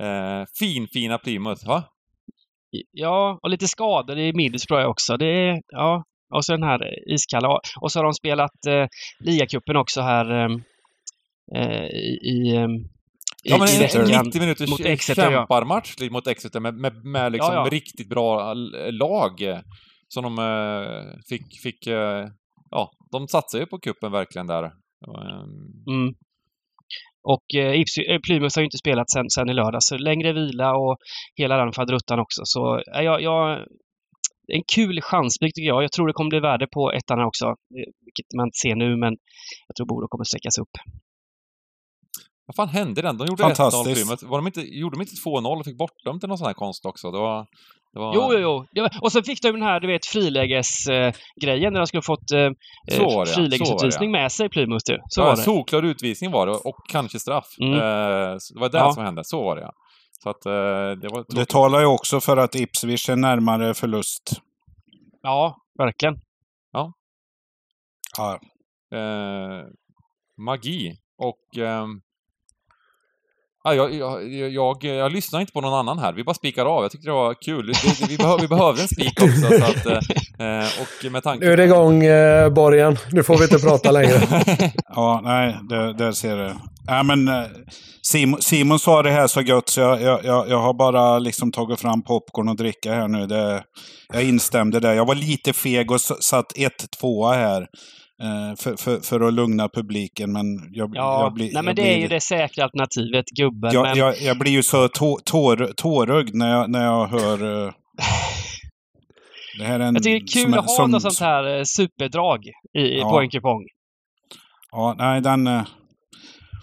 [0.00, 1.84] eh, fin, fina Plymouth, va?
[2.92, 5.16] Ja, och lite skador i Middlesbrough också.
[5.16, 6.04] Det är, ja,
[6.34, 7.60] och så den här iskalla.
[7.80, 8.86] Och så har de spelat eh,
[9.20, 10.50] ligacupen också här eh,
[11.56, 12.95] eh i, i, ehm,
[13.48, 14.24] Ja, men en, en veckan.
[14.26, 15.38] 90 minuters mot Exeter, ja.
[15.38, 17.70] kämparmatch mot Exeter med, med, med liksom Ja, ja.
[17.70, 18.54] riktigt bra
[18.90, 19.58] lag eh,
[20.08, 22.26] som de eh, fick, fick eh,
[22.70, 24.62] ja, de satsade ju på kuppen verkligen där.
[24.64, 24.72] Ehm,
[25.88, 26.14] Mm.
[27.28, 29.86] Och eh, eh, Plymouth har ju inte spelat sen, sen i lördags.
[29.86, 30.96] Så längre vila och
[31.36, 32.40] hela den faderuttan också.
[32.44, 33.58] Så eh, jag,
[34.52, 35.82] en kul chansspik tycker jag.
[35.84, 37.46] Jag tror det kommer bli värde på ettan här också.
[37.46, 39.12] eh, Vilket man inte ser nu, men
[39.68, 40.74] jag tror Boro kommer sträckas upp.
[42.46, 43.18] Vad fan hände den?
[43.18, 43.94] De gjorde 1-0 Fantastiskt.
[44.00, 44.24] Plymouth.
[44.24, 46.86] Var de inte, gjorde de inte 2-0 och fick bortdömt till någon sån här konst
[46.86, 47.10] också?
[47.10, 47.46] Det var...
[47.92, 48.88] Det var Jo, jo, jo.
[49.00, 52.30] Och så fick de den här, du vet, frilägesgrejen eh, grejen när de skulle fått
[52.32, 53.24] eh, det, ja.
[53.26, 54.84] frilägesutvisning Så med sig, Plymouth.
[55.08, 55.42] Så ja, var det.
[55.42, 57.46] solklar utvisning var det och kanske straff.
[57.60, 57.72] Mm.
[57.72, 57.78] Eh,
[58.54, 58.92] det var det Ja.
[58.92, 59.22] som hände.
[59.24, 59.72] Så var det ja.
[60.22, 64.40] Så att eh, det var Det talar ju också för att Ipswich är närmare förlust.
[65.22, 66.14] Ja, verkligen.
[68.18, 68.38] Ja,
[68.98, 69.64] eh,
[70.38, 70.92] magi.
[71.18, 71.58] Och...
[71.62, 72.00] ehm,
[73.74, 76.12] ja, jag, jag, jag, jag lyssnar inte på någon annan här.
[76.12, 76.82] Vi bara spikar av.
[76.82, 77.66] Jag tyckte det var kul.
[77.66, 79.40] Det, vi, behö, vi behöver en spik också.
[79.40, 82.96] Så att, eh, och med tanke Nu är det igång, eh, Borgen.
[83.12, 84.20] Nu får vi inte prata längre.
[84.88, 86.52] ja nej, det, där ser du.
[86.86, 87.44] Ja, men, eh,
[88.02, 91.80] Simon, Simon sa det här så gött så jag, jag, jag, har bara liksom tagit
[91.80, 93.26] fram popcorn och dricka här nu.
[93.26, 93.62] Det,
[94.12, 94.94] jag instämde där.
[94.94, 96.52] Jag var lite feg och satt
[97.02, 97.66] 1-2 här.
[98.22, 101.52] Eh, För, för, för att lugna publiken, men jag, Ja, jag blir...
[101.54, 103.70] nej, men det blir, är ju det säkra alternativet, gubben.
[103.72, 103.96] Jag, men...
[103.98, 107.64] jag, jag blir ju så tå, tår, tårögd när jag, när jag hör...
[107.66, 107.72] eh,
[109.58, 111.20] det här är en, Jag tycker det är kul som- att ha som- något sånt
[111.20, 112.46] här eh, superdrag
[112.78, 113.10] i, Ja.
[113.10, 113.62] på en kupong.
[114.72, 115.48] Ja, nej, den...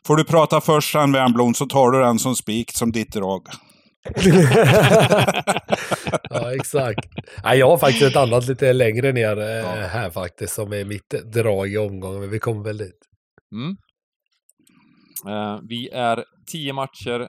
[0.07, 3.41] Får du prata först sen, Wernbloom, så tar du den som spik, som ditt drag.
[6.29, 6.99] Ja, exakt.
[7.43, 9.87] Nej, jag har faktiskt ett annat lite längre ner eh, Ja.
[9.87, 12.99] här faktiskt, som är mitt drag i omgången, men vi kommer väl dit.
[13.55, 13.75] Mm.
[15.35, 17.27] Eh, vi är tio matcher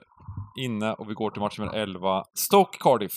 [0.65, 2.23] inne och vi går till match nummer 11.
[2.39, 3.11] Stoke Cardiff.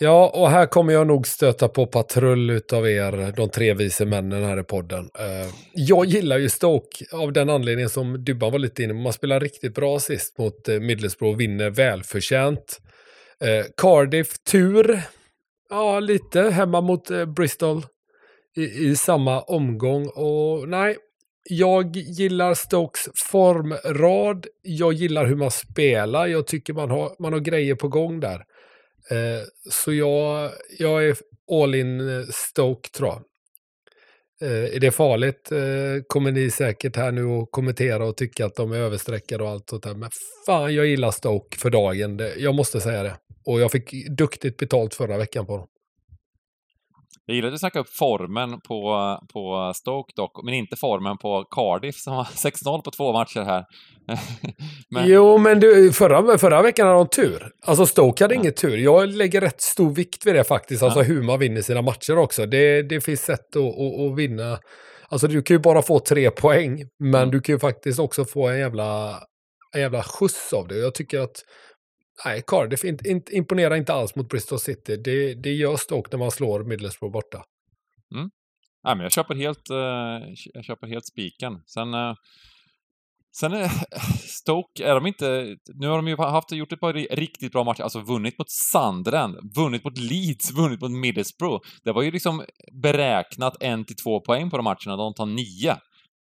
[0.00, 4.44] Ja, och här kommer jag nog stöta på patrull utav er, de tre vise männen
[4.44, 5.10] här i podden.
[5.18, 9.00] Eh, jag gillar ju Stoke av den anledningen som Dubban var lite inne på.
[9.00, 12.78] Man spelar riktigt bra sist mot eh, Middlesbrough och vinner välförtjänt.
[13.40, 15.02] Eh, Cardiff, tur.
[15.70, 17.82] Ja, lite hemma mot Bristol
[18.56, 20.08] i, i samma omgång.
[20.08, 20.96] Och nej,
[21.50, 24.46] jag gillar Stokes formrad.
[24.62, 26.26] Jag gillar hur man spelar.
[26.26, 28.44] Jag tycker man har, man har grejer på gång där.
[29.10, 31.16] Eh, så jag, jag är
[31.52, 33.22] all in eh, Stoke tror jag.
[34.40, 38.56] Eh, är det farligt eh, kommer ni säkert här nu och kommentera och tycka att
[38.56, 39.94] de är överstreckade och allt sånt där.
[39.94, 40.10] Men
[40.46, 42.16] fan, jag gillar Stoke för dagen.
[42.16, 43.16] Det, jag måste säga det.
[43.44, 45.66] Och jag fick duktigt betalt förra veckan på dem.
[47.28, 51.44] Jag gillar att du snackar upp formen på, på Stoke dock, men inte formen på
[51.50, 53.64] Cardiff som har 6-0 på två matcher här.
[54.90, 55.08] men...
[55.08, 57.52] Jo, men du, förra, förra veckan hade de tur.
[57.62, 58.40] Alltså Stoke hade ja.
[58.40, 58.76] ingen tur.
[58.76, 61.04] Jag lägger rätt stor vikt vid det faktiskt, alltså ja.
[61.04, 62.46] hur man vinner sina matcher också.
[62.46, 64.58] Det, det finns sätt att, att, att vinna.
[65.08, 67.30] Alltså du kan ju bara få tre poäng, men mm.
[67.30, 69.20] du kan ju faktiskt också få en jävla,
[69.74, 70.78] en jävla skjuts av det.
[70.78, 71.44] Jag tycker att
[72.24, 74.96] Nej, Cardiff in, in, imponerar inte alls mot Bristol City.
[74.96, 77.44] Det, det gör Stoke när man slår Middlesbrough borta.
[78.14, 78.30] Mm.
[78.84, 81.62] Nej, men jag köper helt, eh, jag köper helt spiken.
[81.66, 82.14] Sen, uh,
[83.40, 83.68] sen är
[84.40, 85.56] Stoke, är de inte...
[85.74, 89.36] Nu har de ju haft, gjort ett par riktigt bra matcher, alltså vunnit mot Sandren,
[89.56, 91.66] vunnit mot Leeds, vunnit mot Middlesbrough.
[91.84, 92.44] Det var ju liksom
[92.82, 95.76] beräknat en till två poäng på de matcherna, de tar nio.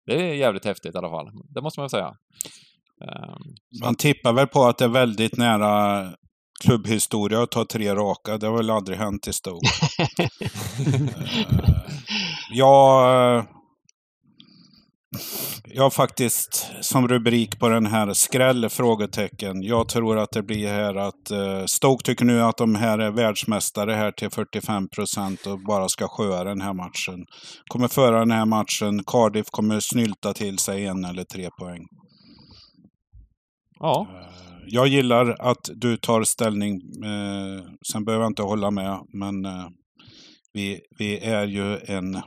[0.06, 2.16] Det är jävligt häftigt i alla fall, det måste man väl säga.
[3.02, 3.42] Ehm,
[3.84, 6.08] Man tippar väl på att det är väldigt nära
[6.64, 8.38] klubbhistoria att ta tre raka.
[8.38, 9.68] Det har väl aldrig hänt i Stoke.
[12.52, 13.46] Eh, jag,
[15.66, 18.70] jag har faktiskt som rubrik på den här skräll?
[18.70, 19.64] frågetecken.
[19.64, 23.12] Jag tror att det blir här att uh, Stoke tycker nu att de här är
[23.12, 27.26] världsmästare här till 45 procent och bara ska sköa den här matchen.
[27.68, 29.04] Kommer föra den här matchen.
[29.08, 31.82] Cardiff kommer snylta till sig en eller tre poäng.
[33.82, 34.08] Ja.
[34.10, 34.28] Eh,
[34.68, 36.82] jag gillar att du tar ställning.
[37.04, 39.68] Eh, sen behöver jag inte hålla med, men eh,
[40.54, 42.22] vi, vi är ju en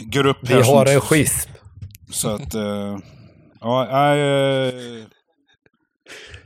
[0.00, 1.50] grupp Vi har en schism.
[2.10, 2.54] Så att,
[3.60, 4.72] ja, jag,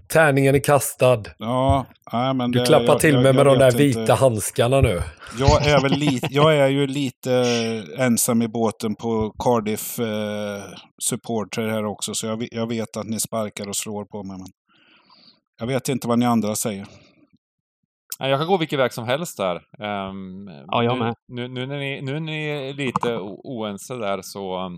[0.08, 1.22] Tärningen är kastad.
[1.38, 4.12] Ja, nej, men du det, klappar jag, till mig med de där vita inte.
[4.12, 5.02] handskarna nu.
[5.38, 7.32] Jag är, väl lite, jag är ju lite
[7.98, 10.62] ensam i båten på Cardiff eh,
[11.02, 12.14] supporter här också.
[12.14, 14.38] Så jag, jag vet att ni sparkar och slår på mig.
[14.38, 14.48] Men
[15.60, 16.86] jag vet inte vad ni andra säger.
[18.18, 19.56] Jag kan gå vilken väg som helst där.
[19.56, 21.14] Um, ja, jag med.
[21.28, 24.68] Nu, nu, när ni, nu när ni är lite oense där så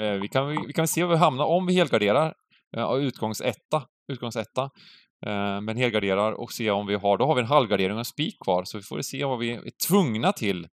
[0.00, 2.34] uh, vi, kan, vi, vi kan se var vi hamnar om vi helgarderar
[2.76, 4.62] uh, utgångsetta utgångsetta.
[5.26, 8.04] Eh, men helgarderar och se om vi har, då har vi en halvgardering och en
[8.04, 10.66] spik kvar, så vi får se vad vi är tvungna till.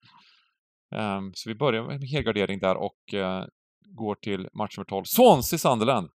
[0.95, 3.43] Ehm, så vi börjar med en helgardering där och eh,
[3.97, 5.03] går till match nummer 12.
[5.03, 6.09] Swansea-Sunderland!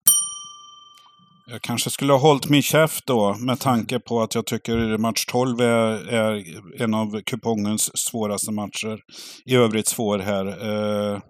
[1.49, 5.25] Jag kanske skulle ha hållit min käft då med tanke på att jag tycker match
[5.27, 6.45] 12 är, är
[6.83, 9.01] en av kupongens svåraste matcher.
[9.45, 10.47] I övrigt svår här.
[10.47, 11.21] Eh,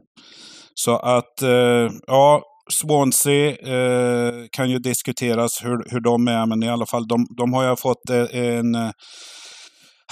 [0.75, 2.43] så att, eh, ja,
[2.73, 7.53] Swansea eh, kan ju diskuteras hur, hur de är, men i alla fall de, de
[7.53, 8.91] har ju fått eh, en eh,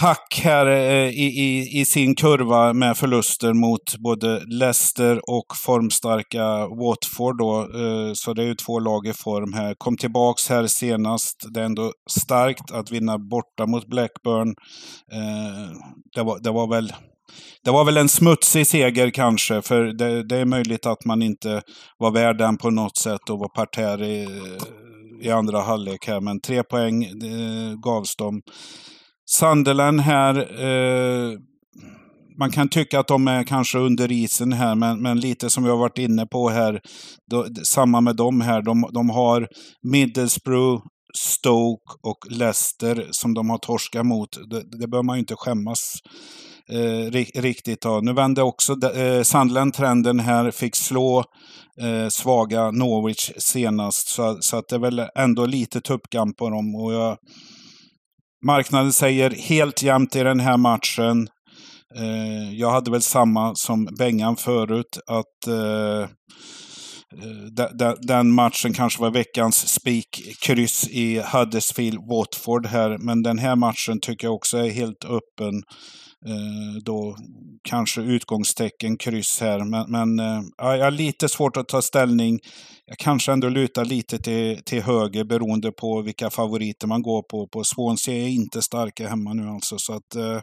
[0.00, 6.66] hack här eh, i, i, i, sin kurva med förluster mot både Leicester och formstarka
[6.66, 7.38] Watford.
[7.38, 7.60] Då.
[7.60, 9.74] Eh, så det är ju två lag i form här.
[9.78, 11.46] Kom tillbaks här senast.
[11.54, 14.48] Det är ändå starkt att vinna borta mot Blackburn.
[15.12, 15.70] Eh,
[16.14, 16.92] det, var, det var väl
[17.64, 21.62] det var väl en smutsig seger kanske, för det, det, är möjligt att man inte
[21.98, 24.28] var värd den på något sätt och var parterr i,
[25.22, 26.20] i andra halvlek här.
[26.20, 28.42] Men tre poäng eh, gavs dem.
[29.30, 31.38] Sunderland här, eh,
[32.38, 35.70] man kan tycka att de är kanske under isen här, men, men lite som vi
[35.70, 36.80] har varit inne på här,
[37.30, 38.62] då, samma med dem här.
[38.62, 39.48] De, de har
[39.82, 40.82] Middlesbrough,
[41.16, 44.28] Stoke och Leicester som de har torskat mot.
[44.50, 45.98] Det, det bör man ju inte skämmas
[46.72, 47.10] eh,
[47.40, 47.80] riktigt.
[47.80, 48.00] Då.
[48.02, 51.24] Nu vände också eh, Sandland trenden här, fick slå
[51.80, 54.08] eh, svaga Norwich senast.
[54.08, 56.74] Så, så att det är väl ändå lite tuppkamp på dem.
[56.74, 57.16] Och jag,
[58.46, 61.28] marknaden säger helt jämnt i den här matchen.
[61.96, 66.08] Eh, jag hade väl samma som Bengan förut, att eh,
[68.00, 72.98] den matchen kanske var veckans spik, kryss i Huddersfield, Watford här.
[72.98, 75.62] Men den här matchen tycker jag också är helt öppen.
[76.26, 77.16] Eh, då
[77.62, 79.64] kanske utgångstecken kryss här.
[79.64, 82.40] Men, men eh, jag har lite svårt att ta ställning.
[82.86, 87.48] Jag kanske ändå lutar lite till, till höger beroende på vilka favoriter man går på.
[87.48, 89.78] På Swansea är inte starka hemma nu alltså.
[89.78, 90.36] Så att, eh,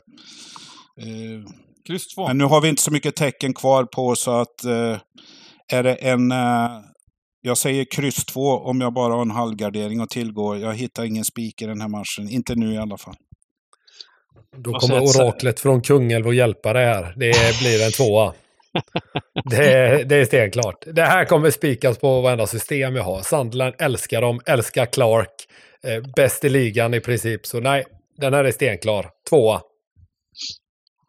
[1.03, 1.41] eh
[1.87, 2.27] kryss två.
[2.27, 4.97] Men nu har vi inte så mycket tecken kvar på så att eh,
[5.71, 6.79] är det en eh,
[7.41, 10.57] jag säger kryss två om jag bara har en halvgardering att tillgå.
[10.57, 12.29] Jag hittar ingen spik i den här matchen.
[12.29, 13.15] Inte nu i alla fall.
[14.57, 17.13] Då kommer oraklet från Kungälv och hjälpa dig här.
[17.17, 18.33] Det blir en tvåa.
[19.49, 20.83] det, är, det är stenklart.
[20.85, 23.21] Det här kommer spikas på varenda system jag har.
[23.21, 25.47] Sandland älskar dem, älskar Clark.
[25.83, 27.45] Eh, bäst i ligan i princip.
[27.45, 27.85] Så nej,
[28.17, 29.09] den här är stenklar.
[29.29, 29.61] Tvåa.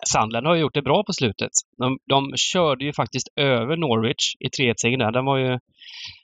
[0.08, 1.50] Sandland har ju gjort det bra på slutet.
[1.78, 5.12] De, de körde ju faktiskt över Norwich i 3-1-segern där.
[5.12, 5.58] Den var ju,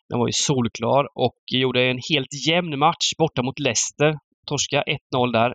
[0.09, 4.19] den var ju solklar och gjorde en helt jämn match borta mot Leicester.
[4.47, 4.85] Torska
[5.15, 5.55] 1-0 där.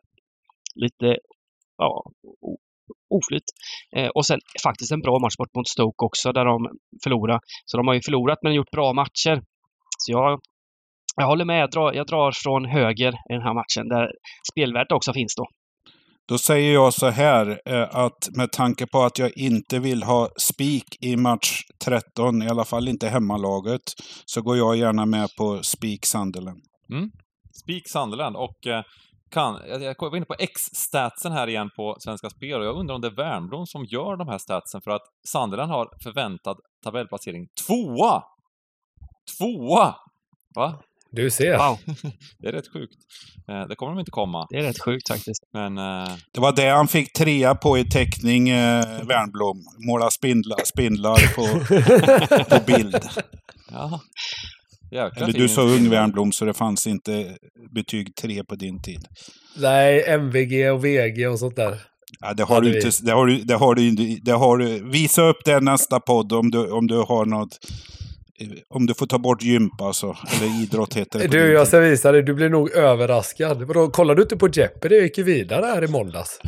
[0.75, 1.17] Lite
[1.77, 2.03] ja,
[3.09, 3.43] oflyt.
[3.95, 6.69] Eh, och sen faktiskt en bra match bort mot Stoke också där de
[7.03, 7.39] förlorade.
[7.65, 9.41] Så de har ju förlorat men gjort bra matcher.
[9.97, 10.39] Så jag,
[11.15, 11.61] jag håller med.
[11.61, 14.11] Jag drar, jag drar från höger i den här matchen där
[14.51, 15.45] spelvärdet också finns då.
[16.27, 20.29] Då säger jag så här eh, att med tanke på att jag inte vill ha
[20.37, 23.81] spik i match 13, i alla fall inte hemmalaget,
[24.25, 26.61] så går jag gärna med på spik Sunderland.
[26.91, 27.11] Mm.
[27.63, 28.83] Spik Sunderland och eh,
[29.31, 33.01] kan, jag var inne på X-statsen här igen på Svenska Spel och jag undrar om
[33.01, 38.23] det är Wernbloom som gör de här statsen för att Sunderland har förväntad tabellplacering tvåa!
[39.37, 39.95] Tvåa!
[40.55, 40.79] Va?
[41.15, 41.57] Du ser.
[41.57, 41.77] Wow,
[42.39, 42.93] Det är rätt sjukt.
[43.49, 44.47] Eh, det kommer de inte komma.
[44.49, 45.43] det är rätt sjukt faktiskt.
[45.53, 49.63] Men eh, Det var det han fick trea på i teckning, eh, Wernbloom.
[49.87, 51.45] Måla spindlar, spindlar på,
[52.57, 52.99] på bild.
[53.71, 54.01] ja.
[54.91, 55.89] Jäkla Eller du så ung.
[55.89, 57.37] Wernbloom så det fanns inte
[57.75, 59.07] betyg tre på din tid.
[59.57, 61.81] Nej, MVG och VG och sånt där.
[62.19, 62.89] Ja, det har du inte.
[63.03, 63.91] Det har du, det har du,
[64.21, 64.89] det har du.
[64.89, 67.59] Visa upp det nästa podd om du, om du har något.
[68.69, 70.17] Om du får ta bort gympa alltså.
[70.35, 71.27] Eller idrott heter det.
[71.27, 72.23] Du, jag ska visa dig.
[72.23, 73.63] Du blir nog överraskad.
[73.63, 74.95] Vadå, kollar du inte på Jeopardy?
[74.95, 76.39] Jag gick ju vidare här i måndags.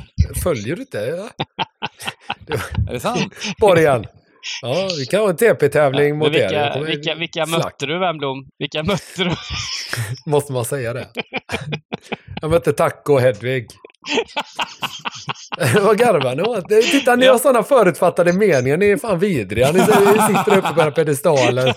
[0.43, 0.97] Följer du inte?
[0.97, 1.45] Ja.
[2.89, 3.33] Är det sant?
[3.59, 4.05] Borgen.
[4.61, 6.31] Ja, vi kan ha en TP-tävling Men mot er.
[6.31, 8.45] Vilka, kommer- vilka, vilka mötte du Wernbloom?
[8.59, 9.31] Vilka mötte du?
[10.31, 11.07] Måste man säga det?
[12.41, 13.67] Jag mötte Taco och Hedvig.
[15.81, 16.69] Vad garvar ni åt?
[16.91, 18.77] Titta, ni har sådana förutfattade meningar.
[18.77, 19.71] Ni är fan vidriga.
[19.71, 21.75] Ni sitter uppe på era pedestaler.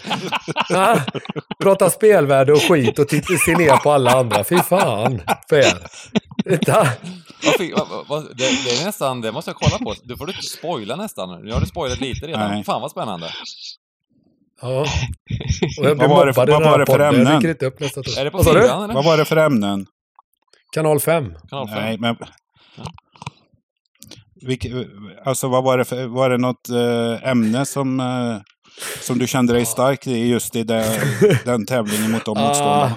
[0.69, 0.97] Ja,
[1.63, 4.45] pratar spelvärde och skit och tittar ser ner på alla andra.
[4.45, 5.79] Fy fan för er.
[6.51, 6.87] Titta.
[7.45, 9.95] Vad vad- vad- vad- det, det är nästan, det måste jag kolla på.
[10.03, 11.45] Du får inte spoila nästan.
[11.45, 12.51] Nu har du spoilat lite redan.
[12.51, 12.65] Nej.
[12.65, 13.27] Fan vad spännande.
[14.63, 14.69] Ja.
[15.81, 16.93] Och jag blev Vad var det för- mobbad i vad den var här det för
[16.93, 17.07] podden.
[17.07, 17.37] Jag ämnen?
[17.41, 18.63] dyker inte upp nästa Är det på Vad du?
[18.63, 18.95] fyran eller?
[18.95, 19.87] Vad var det för ämnen?
[20.73, 21.35] Kanal 5.
[21.51, 21.77] Kanal 5?
[21.79, 22.17] Nej, men...
[24.47, 24.87] Vilke,
[25.25, 28.37] alltså vad var det för, var det något eh, ämne som, eh,
[29.01, 30.85] som du kände dig stark i just i det,
[31.45, 32.97] den tävlingen mot de motståndarna?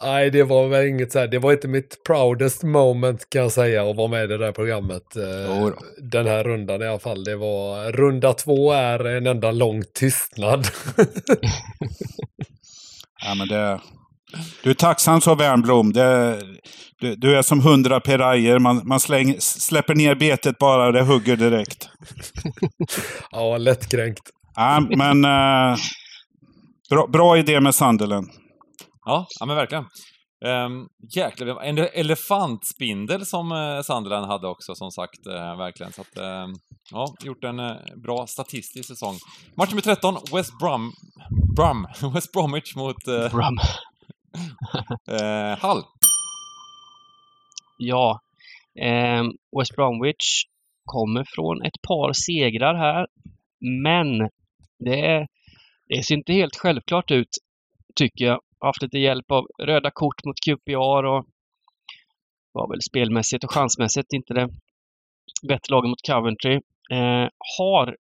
[0.00, 1.28] Ah, nej, det var väl inget så här.
[1.28, 4.52] Det var inte mitt proudest moment kan jag säga att vara med i det där
[4.52, 5.16] programmet.
[5.16, 5.76] eh, Jo då.
[6.10, 7.24] Den här rundan i alla fall.
[7.24, 10.66] Det var, runda två är en enda lång tystnad.
[13.26, 13.80] Ja, men det,
[14.62, 15.92] du är tacksam så Wernbloom.
[15.92, 16.40] Det,
[17.00, 18.58] du, du är som hundra pirajer.
[18.58, 21.88] Man, man släng, släpper ner betet bara, det hugger direkt.
[23.30, 24.30] ja, lättkränkt.
[24.54, 25.76] Ja, men eh,
[26.90, 28.28] bra, bra idé med Sunderland.
[29.04, 29.84] Ja, ja men verkligen.
[30.44, 35.92] Um, jäklar, en elefantspindel som uh, Sunderland hade också som sagt, eh, verkligen.
[35.92, 36.52] Så att, ehm,
[36.90, 39.14] ja, gjort en eh, bra statistisk säsong.
[39.56, 40.92] Match nummer 13, West Brom,
[41.56, 43.30] Brum, West Bromwich mot uh,
[45.20, 45.82] eh, Hull.
[47.78, 48.20] Ja.
[48.80, 49.24] Eh,
[49.58, 50.44] West Bromwich
[50.84, 53.06] kommer från ett par segrar här.
[53.82, 54.18] Men
[54.78, 55.26] det,
[55.88, 57.28] det ser inte helt självklart ut,
[57.94, 58.40] tycker jag.
[58.60, 61.26] Haft lite hjälp av röda kort mot QPR och
[62.52, 64.48] var väl spelmässigt och chansmässigt inte det
[65.48, 66.54] bättre laget mot Coventry.
[66.90, 67.28] Eh,
[67.58, 67.96] har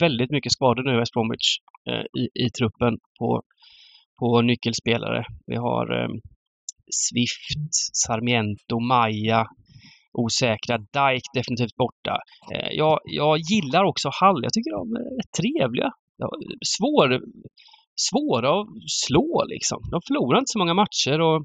[0.00, 1.58] väldigt mycket skador nu, West Bromwich,
[1.88, 3.42] eh, i, i truppen på,
[4.18, 5.24] på nyckelspelare.
[5.46, 6.08] Vi har eh,
[6.90, 7.74] Swift,
[8.04, 9.46] Sarmiento, Maja,
[10.12, 10.78] osäkra.
[10.78, 12.18] Dike definitivt borta.
[12.52, 14.40] Eh, jag, jag gillar också Hall.
[14.42, 15.90] Jag tycker de är rätt trevliga.
[16.16, 16.30] Ja,
[16.76, 17.20] svår,
[18.08, 18.66] svåra att
[19.06, 19.78] slå liksom.
[19.90, 21.38] De förlorar inte så många matcher och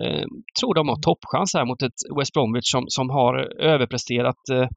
[0.00, 0.26] eh,
[0.60, 4.68] tror de har toppchans här mot ett West Bromwich som, som har överpresterat eh,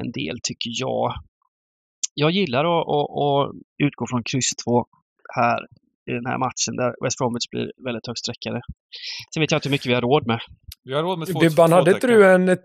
[0.00, 1.14] en del tycker jag.
[2.14, 3.54] Jag gillar att, att, att
[3.84, 4.84] utgå från kryss 2
[5.36, 5.60] här
[6.08, 8.60] i den här matchen där West Bromwich blir väldigt högt sträckade.
[9.34, 10.40] Sen vet jag inte hur mycket vi har råd med.
[10.84, 12.56] Vi har råd med två Dybban, hade inte du en...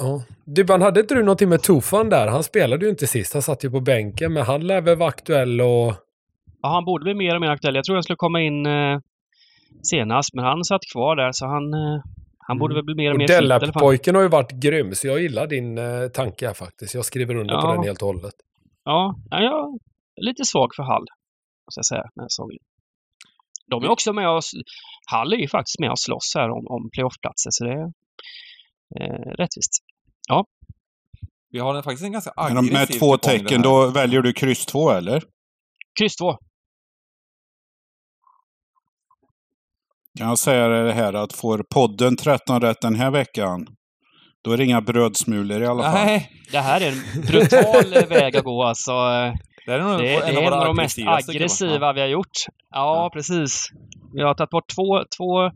[0.00, 0.22] Ja.
[0.56, 2.26] Dybban, hade inte du någonting med Tufan där?
[2.26, 3.32] Han spelade ju inte sist.
[3.32, 5.94] Han satt ju på bänken, men han lär väl vara aktuell och...
[6.62, 7.74] Ja, han borde bli mer och mer aktuell.
[7.74, 8.98] Jag tror han skulle komma in eh,
[9.82, 12.00] senast, men han satt kvar där så han, eh,
[12.38, 13.26] han borde väl bli mer och Och mer.
[13.28, 16.94] Dellap-pojken har ju varit grym, så jag gillar din eh, tanke här faktiskt.
[16.94, 17.72] Jag skriver under på Ja.
[17.74, 18.34] den helt och hållet.
[18.84, 19.54] Ja, ja, jag
[20.16, 21.06] är lite svag för Hall,
[21.66, 22.58] måste jag säga, den här säsongen.
[23.70, 24.52] De är också med oss.
[25.10, 27.92] Hall är ju faktiskt med och slåss här om, om playoffplatser, så det är
[29.00, 29.72] eh, rättvist.
[31.56, 34.90] Vi har en, faktiskt en ganska aggressiv med två tecken, då väljer du kryss två
[34.90, 35.22] eller?
[35.98, 36.36] Kryss 2.
[40.18, 43.66] Kan jag säga det här att får podden 13 rätt den här veckan,
[44.44, 45.94] Då är det inga brödsmulor i alla fall.
[45.94, 48.92] Nej, Det här är en brutal väg att gå alltså.
[49.66, 52.00] det är nog Det, är- det en är en våra av de mest aggressiva vi
[52.00, 52.36] har gjort.
[52.70, 53.68] Ja, precis.
[54.14, 55.50] Vi har tagit bort två, två,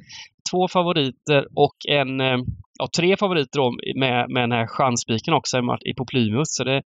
[0.51, 2.39] två favoriter och en, eh,
[2.79, 3.71] ja, tre favoriter då
[4.01, 6.49] med, med den här chansspiken också i på Plymouth.
[6.49, 6.83] Så det,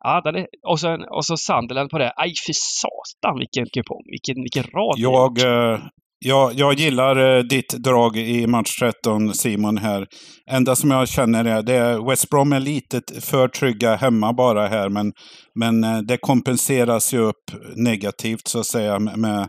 [0.00, 2.12] ja, den är, och, så, och så Sunderland på det.
[2.16, 4.02] Aj, fy satan vilken kupong.
[4.10, 4.94] Vilken, vilken rad.
[4.96, 5.78] Jag, eh,
[6.24, 10.06] jag, jag gillar eh, ditt drag i match 13, Simon, här.
[10.50, 14.66] Enda som jag känner är, det är West Brom är lite för trygga hemma bara
[14.68, 15.12] här, men,
[15.54, 17.44] men eh, det kompenseras ju upp
[17.76, 19.48] negativt så att säga med,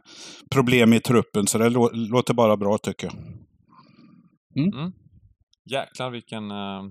[0.52, 1.48] problem i truppen.
[1.48, 3.16] Så det lå, låter bara bra tycker jag.
[5.72, 6.52] Jäklar vilken...
[6.52, 6.84] eh,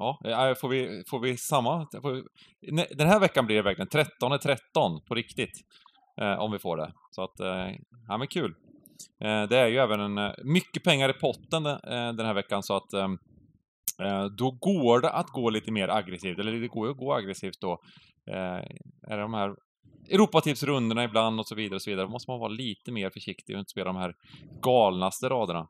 [0.00, 1.86] Ja, får vi, får vi samma...
[2.02, 2.22] Får vi,
[2.96, 5.52] den här veckan blir det verkligen 13 är 13 på riktigt.
[6.20, 6.92] Eh, om vi får det.
[7.10, 7.76] Så att, eh,
[8.08, 8.54] ja men kul.
[9.24, 12.62] Eh, det är ju även en, eh, mycket pengar i potten eh, den här veckan
[12.62, 13.08] så att eh,
[14.02, 17.14] eh, då går det att gå lite mer aggressivt, eller det går ju att gå
[17.14, 17.78] aggressivt då.
[18.30, 19.54] Är det de här
[20.10, 22.06] Europatipsrundorna ibland och så vidare och så vidare.
[22.06, 24.14] Då måste man vara lite mer försiktig och inte spela de här
[24.62, 25.68] galnaste raderna.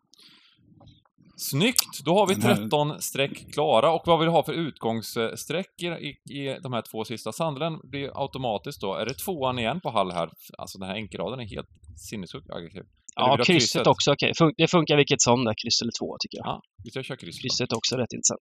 [1.36, 2.04] Snyggt!
[2.04, 5.82] Då har vi Den här- 13 streck klara och vad vill du ha för utgångssträck
[5.82, 7.32] i, i, i de här två sista?
[7.32, 10.30] Sandlen blir automatiskt då, är det tvåan igen på Hall här?
[10.58, 11.68] Alltså den här enkelraden är helt
[12.10, 12.82] sinnessjukt aggressiv.
[13.18, 14.12] Ja, krysset också.
[14.12, 14.32] okej.
[14.40, 16.46] Fun- det funkar vilket som där, kryss eller två tycker jag.
[16.46, 17.38] Ja, ska köra kryss.
[17.40, 18.40] Krysset är också rätt intressant.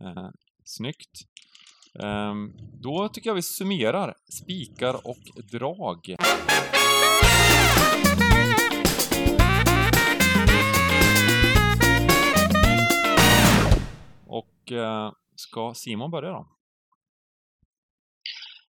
[0.00, 0.28] Eh,
[0.64, 1.10] snyggt.
[2.02, 5.18] Ehm, då tycker jag vi summerar spikar och
[5.52, 6.16] drag.
[14.26, 16.46] Och eh, ska Simon börja då?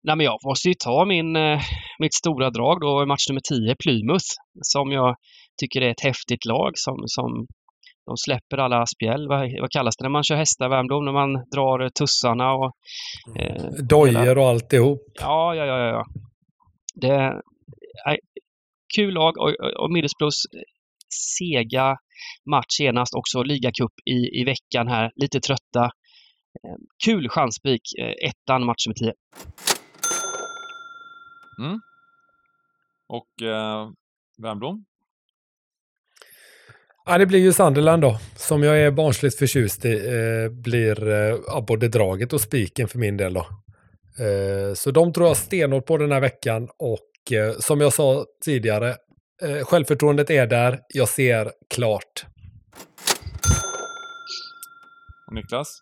[0.04, 1.60] Nej, men jag måste ju ta min, eh,
[2.00, 4.26] mitt stora drag då match nummer 10, Plymouth,
[4.62, 5.16] som jag
[5.62, 7.48] tycker är ett häftigt lag som, som
[8.06, 9.28] de släpper alla spjäll.
[9.28, 11.06] Vad, vad kallas det när man kör hästar, Värmdom?
[11.06, 12.72] När man drar tussarna och...
[13.40, 15.00] Eh, Dojer och alltihop.
[15.20, 16.04] ja, ja, ja, ja.
[16.96, 17.14] Det
[18.06, 18.18] är
[18.96, 19.50] kul lag och,
[19.84, 20.42] och- Middlesbroughs
[21.38, 21.98] sega
[22.50, 25.12] match senast, också ligacup i, i veckan här.
[25.16, 25.84] Lite trötta.
[25.84, 26.76] Eh,
[27.06, 29.14] Kul chanspik, eh, ettan match nummer 10.
[33.08, 33.90] Och eh,
[34.38, 34.86] Wernbloom?
[37.06, 41.62] Ja, det blir ju Sunderland då, som jag är barnsligt förtjust i, eh, blir eh,
[41.68, 43.48] både draget och spiken för min del då.
[44.20, 48.26] Eh, så de tror jag stenhårt på den här veckan och eh, som jag sa
[48.46, 48.96] tidigare,
[49.42, 52.26] eh, självförtroendet är där, jag ser klart.
[55.28, 55.82] Och Niklas?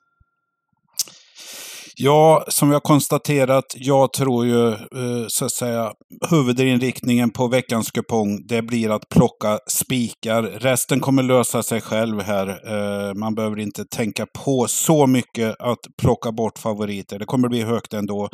[2.04, 5.94] Ja, som jag konstaterat, jag tror ju eh, så att säga
[6.30, 10.44] huvudinriktningen på veckans kupong, det blir att plocka spikar.
[10.44, 12.48] Resten kommer lösa sig själv här.
[12.48, 17.20] Eh, man behöver inte tänka på så mycket att plocka bort favoriter.
[17.20, 18.30] Det kommer bli högt ändå.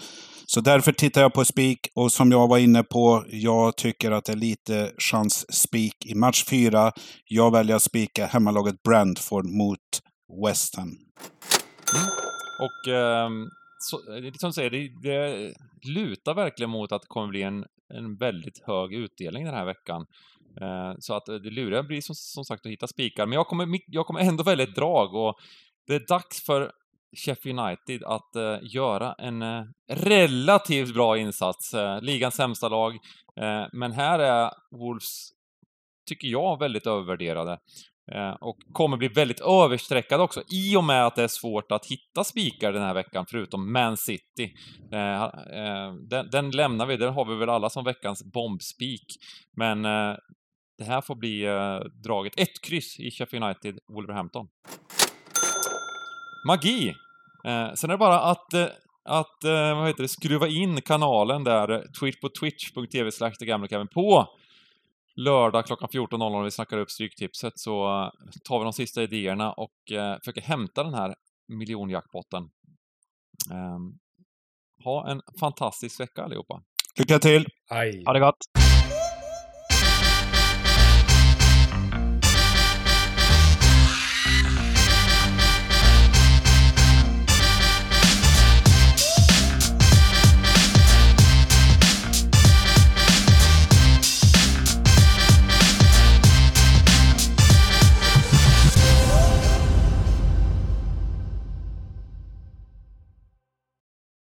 [0.45, 4.25] Så därför tittar jag på spik och som jag var inne på, jag tycker att
[4.25, 6.91] det är lite chans-spik i match fyra.
[7.25, 9.79] Jag väljer att spika hemmalaget Brentford mot
[10.45, 10.97] West Ham.
[11.95, 12.26] Mm.
[12.59, 13.97] Och ehm, eh, så,
[14.39, 15.53] som du säger, det, det
[15.89, 20.05] lutar verkligen mot att det kommer bli en, en väldigt hög utdelning den här veckan.
[20.61, 23.25] Eh, så att eh, det luriga blir som, som sagt att hitta spikar.
[23.25, 25.35] Men jag kommer, jag kommer ändå välja ett drag och
[25.87, 26.71] det är dags för
[27.25, 31.73] Sheffield United att eh, göra en eh, relativt bra insats.
[31.73, 32.93] Eh, ligans sämsta lag.
[33.41, 35.29] Eh, men här är Wolves,
[36.09, 37.57] tycker jag, väldigt övervärderade.
[38.11, 41.85] Eh, och kommer bli väldigt överstreckad också, i och med att det är svårt att
[41.85, 44.53] hitta spikar den här veckan, förutom Man City.
[44.91, 49.05] Eh, eh, den, den lämnar vi, den har vi väl alla som veckans bombspik.
[49.55, 50.15] Men eh,
[50.77, 52.39] det här får bli eh, draget.
[52.39, 54.47] Ett kryss i Sheffield United, Wolverhampton.
[56.47, 56.89] Magi!
[57.45, 58.53] Eh, sen är det bara att,
[59.09, 59.37] att
[59.75, 63.33] vad heter det, skruva in kanalen där, twitch på twitch.tv slash
[63.69, 64.27] Kevin på
[65.17, 68.09] lördag klockan 14.00 när vi snackar upp Stryktipset så eh,
[68.43, 71.15] tar vi de sista idéerna och eh, försöker hämta den här
[71.47, 72.43] miljonjackpotten.
[73.51, 73.97] Ehm,
[74.83, 76.61] ha en fantastisk vecka allihopa!
[76.99, 77.45] Lycka till!
[77.69, 78.03] Aj.
[78.05, 78.37] Ha det gott!